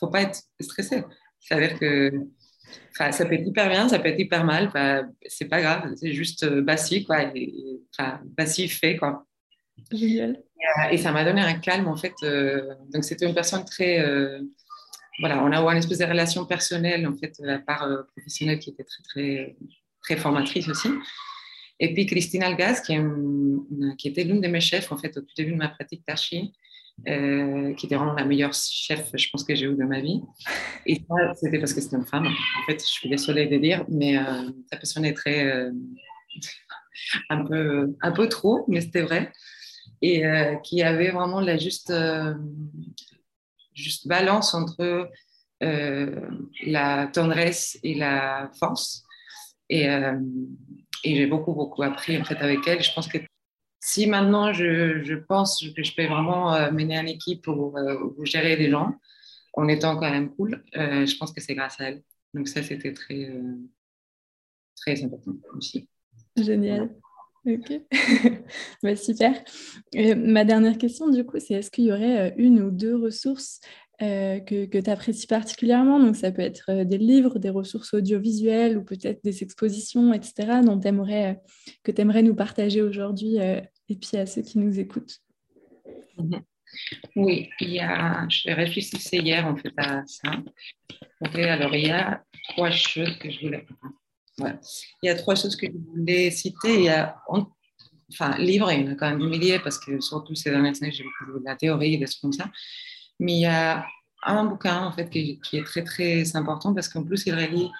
[0.00, 1.04] faut pas être stressé.
[1.46, 2.10] C'est-à-dire que
[2.92, 4.70] ça peut être hyper bien, ça peut être hyper mal.
[4.72, 7.30] Bah, c'est pas grave, c'est juste Bassi, quoi.
[7.34, 9.26] Et, enfin, Bassi fait, quoi.
[9.92, 10.30] Génial.
[10.32, 12.14] Euh, et, ça m'a donné un calme, en fait.
[12.22, 14.00] Euh, donc, c'était une personne très.
[14.00, 14.40] Euh,
[15.20, 18.70] voilà, on a eu une espèce de relation personnelle, en fait, à part professionnelle qui
[18.70, 19.56] était très, très,
[20.02, 20.88] très formatrice aussi.
[21.78, 22.98] Et puis, Christine Algaz, qui,
[23.98, 26.52] qui était l'une de mes chefs, en fait, au tout début de ma pratique d'archi,
[27.04, 30.22] qui était vraiment la meilleure chef, je pense, que j'ai eue de ma vie.
[30.86, 32.26] Et ça, c'était parce que c'était une femme.
[32.26, 35.70] En fait, je suis désolée de dire, mais euh, ça sonner très.
[37.30, 39.32] un, peu, un peu trop, mais c'était vrai
[40.02, 42.34] et euh, qui avait vraiment la juste, euh,
[43.74, 45.10] juste balance entre
[45.62, 46.28] euh,
[46.64, 49.04] la tendresse et la force.
[49.68, 52.80] Et, et j'ai beaucoup, beaucoup appris en fait avec elle.
[52.80, 53.18] Je pense que
[53.86, 57.72] si maintenant je, je pense que je peux vraiment mener une équipe ou,
[58.24, 58.94] gérer des gens
[59.54, 62.02] en étant quand même cool, je pense que c'est grâce à elle.
[62.34, 63.30] Donc ça, c'était très,
[64.76, 65.88] très important aussi.
[66.36, 66.90] Génial.
[67.46, 67.80] Ok,
[68.82, 69.40] bah, super.
[69.94, 73.60] ma dernière question, du coup, c'est est-ce qu'il y aurait euh, une ou deux ressources
[74.02, 76.00] euh, que, que tu apprécies particulièrement?
[76.00, 80.60] Donc, ça peut être euh, des livres, des ressources audiovisuelles ou peut-être des expositions, etc.,
[80.64, 81.40] dont aimerais,
[81.84, 83.38] que tu aimerais nous partager aujourd'hui
[83.88, 85.20] et puis à ceux qui nous écoutent.
[86.18, 86.42] Mhm.
[87.14, 90.30] Oui, il y a, je réfléchissais hier en fait à ça.
[91.20, 93.66] alors, il y a trois choses que je voulais
[94.38, 96.74] il y a trois choses que je voulais citer.
[96.74, 97.16] Il y a,
[98.10, 100.74] enfin, livres, il y en a quand même des milliers parce que surtout ces dernières
[100.82, 102.50] années, j'ai beaucoup de la théorie, des choses comme ça.
[103.18, 103.86] Mais il y a
[104.22, 107.70] un bouquin en fait qui, est très très important parce qu'en plus il relie.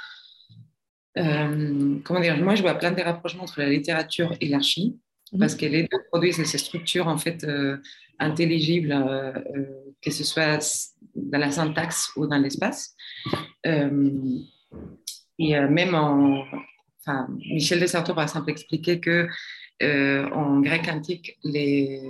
[1.19, 4.99] Euh, comment dire Moi, je vois plein de rapprochements entre la littérature et l'archi.
[5.39, 7.79] Parce que les deux produisent ces structures en fait euh,
[8.19, 9.33] intelligibles, euh,
[10.01, 12.95] que ce soit dans la syntaxe ou dans l'espace.
[15.39, 16.45] Et euh, même en.
[17.01, 19.29] Enfin, Michel de Sarto, par exemple, expliquait que
[19.83, 22.01] euh, en grec antique, les,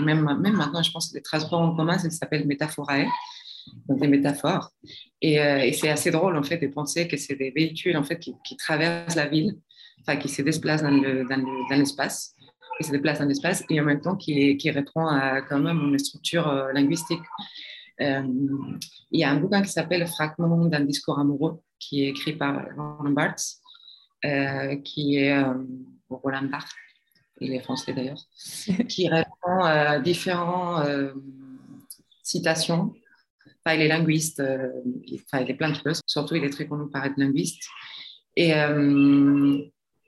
[0.00, 3.04] même, même maintenant, je pense que les transports en commun, ça s'appelle métaphorae,
[3.88, 4.72] donc des métaphores.
[5.20, 8.04] Et, euh, et c'est assez drôle, en fait, de penser que c'est des véhicules, en
[8.04, 9.58] fait, qui, qui, traversent la ville,
[10.00, 12.34] enfin, qui se déplacent dans, le, dans, l'espace,
[12.76, 15.78] qui se déplacent dans l'espace, et en même temps qui, qui répond à quand même
[15.78, 17.22] une structure linguistique.
[17.98, 22.64] il y a un bouquin qui s'appelle Fragment d'un discours amoureux, qui est écrit par
[22.76, 23.58] Roland Barthes,
[24.24, 25.54] euh, qui est euh,
[26.08, 26.72] Roland Barthes,
[27.40, 28.20] il est français d'ailleurs,
[28.88, 31.12] qui répond à différentes euh,
[32.22, 32.92] citations.
[33.64, 36.00] Enfin, il est linguiste, enfin, il est plein de choses.
[36.06, 37.62] Surtout, il est très connu par être linguiste.
[38.36, 38.52] Et,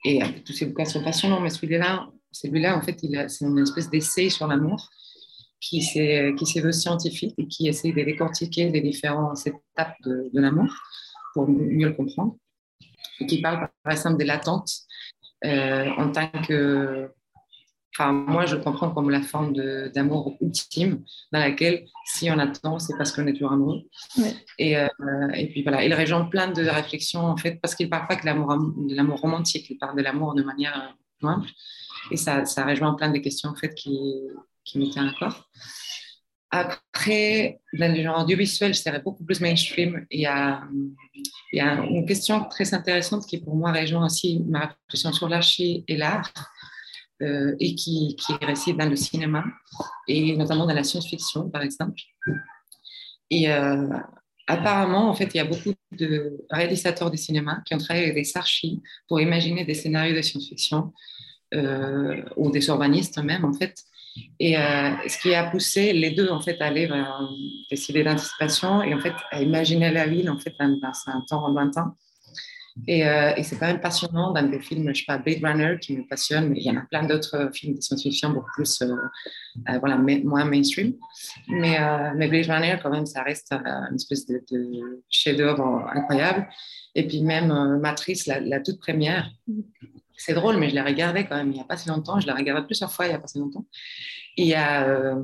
[0.04, 2.08] et tous ces bouquins sont passionnants, mais celui-là,
[2.40, 4.90] celui-là en fait, c'est une espèce d'essai sur l'amour
[5.60, 6.32] qui s'est
[6.62, 10.72] veut scientifique et qui essaie de décortiquer les différentes étapes de, de l'amour
[11.34, 12.36] pour mieux le comprendre,
[13.20, 14.70] et qui parle par exemple de l'attente
[15.44, 17.10] euh, en tant que.
[17.94, 19.54] Enfin, moi, je comprends comme la forme
[19.92, 23.82] d'amour ultime dans laquelle, si on attend, c'est parce qu'on est toujours amoureux.
[24.56, 24.86] Et, euh,
[25.34, 28.14] et, puis voilà, il rejoint plein de réflexions, en fait, parce qu'il ne parle pas
[28.14, 31.48] que de l'amour romantique, il parle de l'amour de manière simple.
[32.10, 33.92] Et ça, ça rejoint plein de questions, en fait, qui,
[34.64, 35.48] qui corps.
[36.50, 40.06] Après, dans le genre audiovisuel, je serais beaucoup plus mainstream.
[40.10, 40.62] Il y, a,
[41.52, 46.32] une question très intéressante qui, pour moi, rejoint aussi ma réflexion sur l'archi et l'art,
[47.20, 49.44] euh, et qui, qui réside dans le cinéma,
[50.06, 52.00] et notamment dans la science-fiction, par exemple.
[53.30, 53.88] Et euh,
[54.46, 58.24] apparemment, en fait, il y a beaucoup de réalisateurs de cinéma qui ont travaillé avec
[58.24, 60.94] des archis pour imaginer des scénarios de science-fiction,
[61.52, 63.84] ou des urbanistes même, en fait,
[64.38, 67.28] et euh, ce qui a poussé les deux en fait à aller vers
[67.70, 71.48] des idées d'anticipation et en fait à imaginer la ville en fait dans, un temps
[71.48, 71.94] lointain.
[72.86, 75.96] Et, euh, c'est quand même passionnant dans des films, je sais pas, Blade Runner qui
[75.96, 78.94] me passionne, mais il y en a plein d'autres films de science-fiction beaucoup plus, euh,
[79.80, 80.94] voilà, moins mainstream.
[81.48, 81.76] Mais,
[82.14, 84.40] mais, Blade Runner, quand même, ça reste une espèce de,
[85.10, 86.46] chef-d'œuvre incroyable.
[86.94, 89.28] Et puis même Matrice, la toute première,
[90.18, 92.18] c'est drôle, mais je l'ai regardé quand même il n'y a pas si longtemps.
[92.18, 93.64] Je l'ai regardé plusieurs fois il n'y a pas si longtemps.
[94.36, 95.14] Et, euh,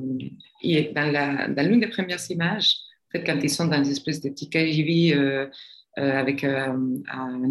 [0.61, 2.77] dans l'une des premières images,
[3.11, 5.47] fait, quand ils sont dans une espèce de petit KGV euh,
[5.97, 6.97] avec un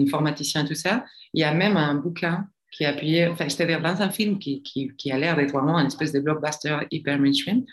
[0.00, 3.80] informaticien et tout ça, il y a même un bouquin qui est appuyé, enfin, c'est-à-dire
[3.80, 7.64] dans un film qui, a l'air d'être vraiment une espèce de blockbuster hyper mainstream,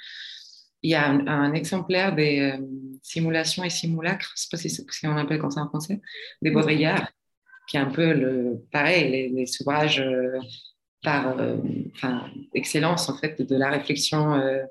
[0.83, 2.53] il y a un, exemplaire des
[3.01, 6.01] simulations et simulacres, je ne sais pas si, on appelle comme ça en français,
[6.41, 7.09] des Baudrillard,
[7.71, 10.03] qui est un peu le, pareil, les, les ouvrages
[11.01, 11.55] par euh,
[11.93, 14.63] enfin, excellence en fait de la réflexion euh,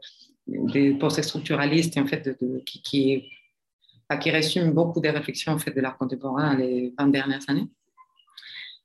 [0.46, 3.24] des post-structuralistes et en fait de, qui, qui,
[4.20, 7.68] qui résume beaucoup des réflexions en fait de l'art contemporain les 20 dernières années.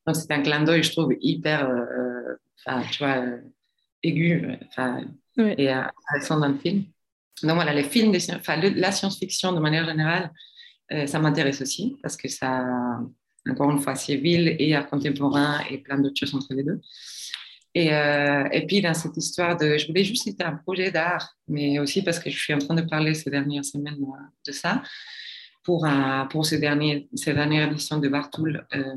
[0.08, 3.26] Donc c'est un clin d'œil, je trouve, hyper, euh, tu vois,
[4.02, 4.48] aigu
[5.38, 6.86] et intéressant dans le film.
[7.44, 10.32] Donc voilà, les films, enfin, la science-fiction de manière générale,
[11.08, 12.64] ça m'intéresse aussi parce que ça,
[13.50, 16.82] encore une fois, civil et art contemporain et plein d'autres choses entre les deux.
[17.74, 19.78] Et, euh, et, puis, dans cette histoire de.
[19.78, 22.76] Je voulais juste citer un projet d'art, mais aussi parce que je suis en train
[22.76, 23.98] de parler ces dernières semaines
[24.48, 24.82] de ça,
[25.64, 25.86] pour,
[26.30, 28.96] pour ces, derniers, ces dernières éditions de Bartoul, euh,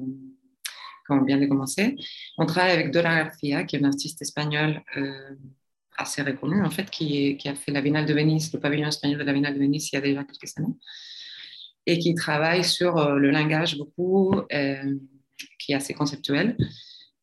[1.09, 1.96] qu'on vient de commencer.
[2.36, 5.34] On travaille avec Dora Garcia, qui est une artiste espagnole euh,
[5.96, 9.18] assez reconnue, en fait, qui, qui, a fait la Biennale de Venise, le pavillon espagnol
[9.18, 10.76] de la Biennale de Venise il y a déjà quelques années,
[11.89, 14.95] et qui travaille sur euh, le langage beaucoup, euh,
[15.59, 16.57] qui est assez conceptuel.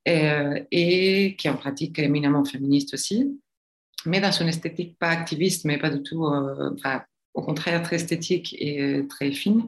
[0.08, 3.40] Euh, et qui est en pratique éminemment féministe aussi,
[4.06, 6.24] mais dans une esthétique pas activiste, mais pas du tout,
[7.34, 9.68] au contraire très esthétique et très fine.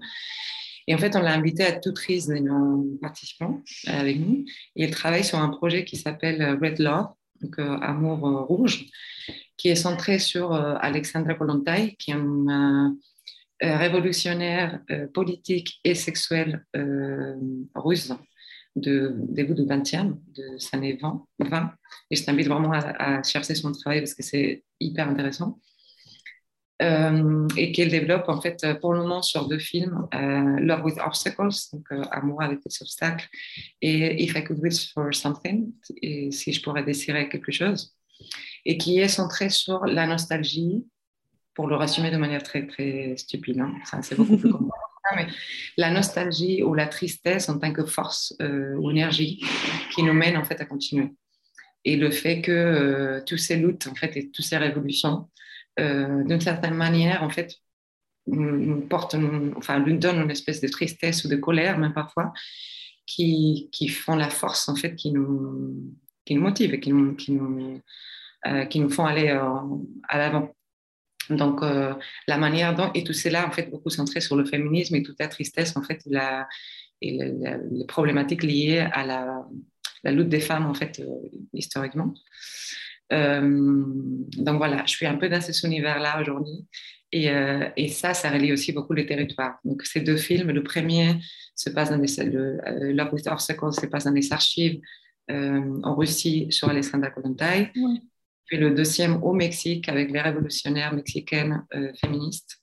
[0.86, 4.46] Et en fait, on l'a invité à toute risque de nos participants avec nous.
[4.76, 7.08] Et elle travaille sur un projet qui s'appelle Red Love,
[7.42, 8.86] donc Amour Rouge,
[9.58, 12.96] qui est centré sur Alexandra Kollontai, qui est une
[13.62, 14.80] révolutionnaire
[15.14, 16.66] politique et sexuelle
[17.76, 18.12] russe
[18.78, 21.72] de début du 20e, de ces années 20, 20.
[22.12, 25.60] Et je t'invite vraiment à, chercher son travail parce que c'est hyper intéressant.
[26.80, 31.00] Euh, et qu'elle développe en fait pour le moment sur deux films, euh, Love with
[31.04, 33.28] Obstacles, donc euh, Amour avec des obstacles,
[33.82, 35.72] et If I Could Wish for Something,
[36.04, 37.96] et si je pourrais désirer quelque chose,
[38.64, 40.86] et qui est centré sur la nostalgie,
[41.58, 43.74] pour le résumer de manière très très stupide, hein.
[44.04, 44.78] c'est beaucoup plus compliqué
[45.16, 45.26] mais
[45.76, 49.44] la nostalgie ou la tristesse en tant que force euh, ou énergie
[49.96, 51.16] qui nous mène en fait à continuer.
[51.84, 55.32] Et le fait que euh, tous ces luttes en fait et toutes ces révolutions,
[55.80, 57.56] euh, d'une certaine manière en fait,
[58.28, 59.16] nous portent,
[59.56, 62.34] enfin, nous donnent une espèce de tristesse ou de colère même parfois,
[63.08, 67.16] qui, qui font la force en fait qui nous, qui nous motive et qui nous,
[67.16, 67.82] qui nous,
[68.70, 70.54] qui nous font aller à l'avant.
[71.30, 71.94] Donc, euh,
[72.28, 75.20] la manière dont, et tout cela, en fait, beaucoup centré sur le féminisme et toute
[75.20, 76.48] la tristesse, en fait, la,
[77.02, 79.46] et les problématiques liées à la,
[80.12, 81.06] lutte des femmes, en fait, euh,
[81.54, 82.14] historiquement.
[83.14, 83.84] Euh,
[84.38, 86.66] donc voilà, je suis un peu dans cet univers-là aujourd'hui.
[87.14, 87.30] Et,
[87.78, 89.60] et, ça, ça relie aussi beaucoup les territoires.
[89.64, 91.16] Donc, ces deux films, le premier
[91.56, 92.60] se passe dans les, le,
[93.72, 94.82] se passe dans les archives
[95.30, 97.72] en Russie sur Alessandra Kollontai
[98.48, 102.62] puis le deuxième au Mexique avec les révolutionnaires mexicaines euh, féministes.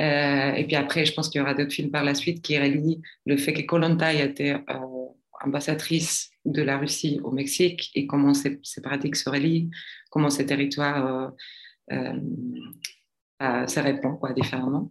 [0.00, 2.58] Euh, et puis après, je pense qu'il y aura d'autres films par la suite qui
[2.58, 5.06] relient le fait que Kollontai était euh,
[5.44, 9.70] ambassadrice de la Russie au Mexique et comment ces, pratiques se relient,
[10.10, 11.32] comment ces territoires
[11.90, 14.90] se répondent quoi, différemment.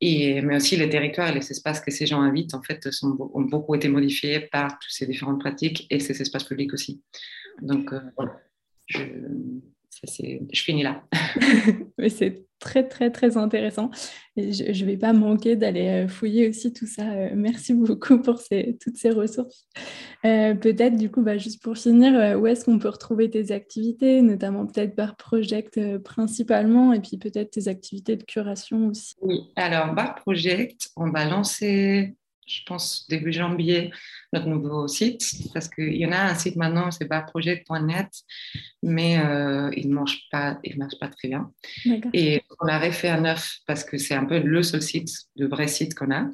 [0.00, 3.16] Et, mais aussi les territoires et les espaces que ces gens invitent en fait sont,
[3.34, 7.02] ont beaucoup été modifiés par toutes ces différentes pratiques et ces espaces publics aussi.
[7.62, 8.45] Donc voilà
[8.86, 8.98] je,
[10.52, 11.02] je finis là.
[11.98, 13.90] Mais c'est très, très, très intéressant.
[14.36, 17.10] Et je ne vais pas manquer d'aller euh, fouiller aussi tout ça.
[17.10, 19.68] Euh, merci beaucoup pour ces, toutes ces ressources.
[20.24, 24.22] Euh, peut-être, du coup, bah, juste pour finir, où est-ce qu'on peut retrouver tes activités,
[24.22, 29.14] notamment peut-être Bar Project principalement, et puis peut-être tes activités de curation aussi?
[29.22, 32.16] Oui, alors Bar Project, on va lancer
[32.46, 33.90] je pense, début janvier,
[34.32, 38.08] notre nouveau site, parce qu'il y en a un site maintenant, c'est pas projet.net,
[38.82, 41.50] mais euh, il ne marche pas, il marche pas très bien.
[42.12, 45.48] Et on a refait un neuf parce que c'est un peu le seul site, le
[45.48, 46.28] vrai site qu'on a.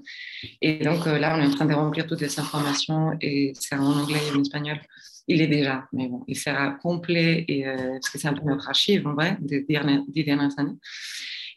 [0.60, 3.76] Et donc euh, là, on est en train de remplir toutes les informations et c'est
[3.76, 4.80] en anglais et en espagnol.
[5.28, 8.44] Il est déjà, mais bon, il sera complet et, euh, parce que c'est un peu
[8.44, 10.76] notre archive en vrai des dernières, des dernières années.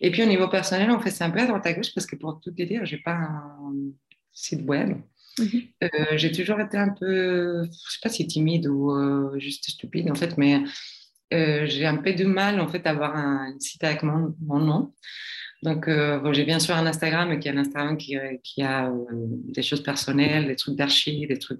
[0.01, 2.05] Et puis au niveau personnel, on fait ça un peu à droite à gauche parce
[2.05, 3.73] que pour tout te dire, j'ai pas un
[4.35, 4.97] site web.
[5.39, 5.61] Mhm.
[5.83, 10.09] Euh, j'ai toujours été un peu, je sais pas si timide ou euh, juste stupide
[10.09, 10.63] en fait, mais
[11.33, 14.59] euh, j'ai un peu de mal en fait à avoir un site avec mon, mon
[14.59, 14.93] nom.
[15.63, 19.63] Donc bon, j'ai bien sûr un Instagram qui est un Instagram qui, qui a des
[19.63, 21.57] choses personnelles, des trucs d'archives, des trucs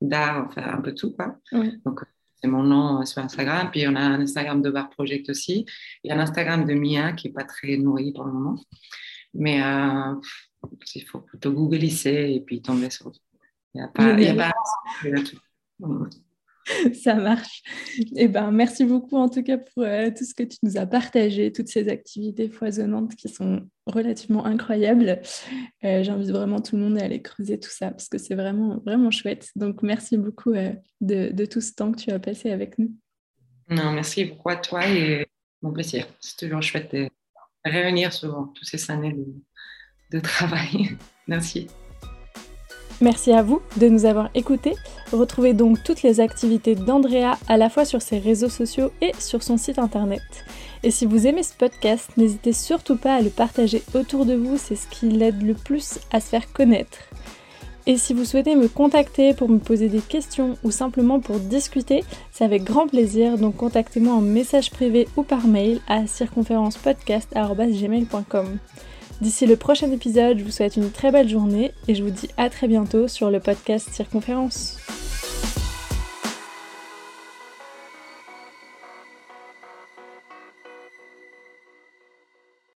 [0.00, 1.36] d'art, enfin un peu tout quoi.
[1.84, 2.00] Donc
[2.40, 3.68] c'est mon nom sur Instagram.
[3.70, 5.66] Puis on a un Instagram de Bar Project aussi.
[6.02, 8.58] Il y a un Instagram de Mia qui n'est pas très nourri pour le moment.
[9.34, 9.60] Mais
[10.94, 13.12] il faut plutôt googlisser et puis tomber sur.
[13.74, 14.20] Il n'y a pas.
[14.20, 14.52] Y a pas...
[16.94, 17.62] Ça marche.
[18.16, 20.86] Eh ben, merci beaucoup en tout cas pour euh, tout ce que tu nous as
[20.86, 25.20] partagé, toutes ces activités foisonnantes qui sont relativement incroyables.
[25.84, 28.80] Euh, J'invite vraiment tout le monde à aller creuser tout ça parce que c'est vraiment,
[28.84, 29.50] vraiment chouette.
[29.56, 32.92] Donc, merci beaucoup euh, de, tout ce temps que tu as passé avec nous.
[33.68, 35.26] Non, merci beaucoup à toi et
[35.62, 36.06] mon plaisir.
[36.20, 37.08] C'est toujours chouette de
[37.64, 39.16] réunir souvent toutes ces années
[40.10, 40.96] de travail.
[41.26, 41.68] merci.
[43.00, 44.74] Merci à vous de nous avoir écoutés.
[45.12, 49.42] Retrouvez donc toutes les activités d'Andrea à la fois sur ses réseaux sociaux et sur
[49.42, 50.22] son site internet.
[50.84, 54.58] Et si vous aimez ce podcast, n'hésitez surtout pas à le partager autour de vous,
[54.58, 56.98] c'est ce qui l'aide le plus à se faire connaître.
[57.86, 62.02] Et si vous souhaitez me contacter pour me poser des questions ou simplement pour discuter,
[62.32, 68.58] c'est avec grand plaisir, donc contactez-moi en message privé ou par mail à circonférencepodcast.gmail.com.
[69.20, 72.28] D'ici le prochain épisode, je vous souhaite une très belle journée et je vous dis
[72.36, 74.78] à très bientôt sur le podcast Circonférence.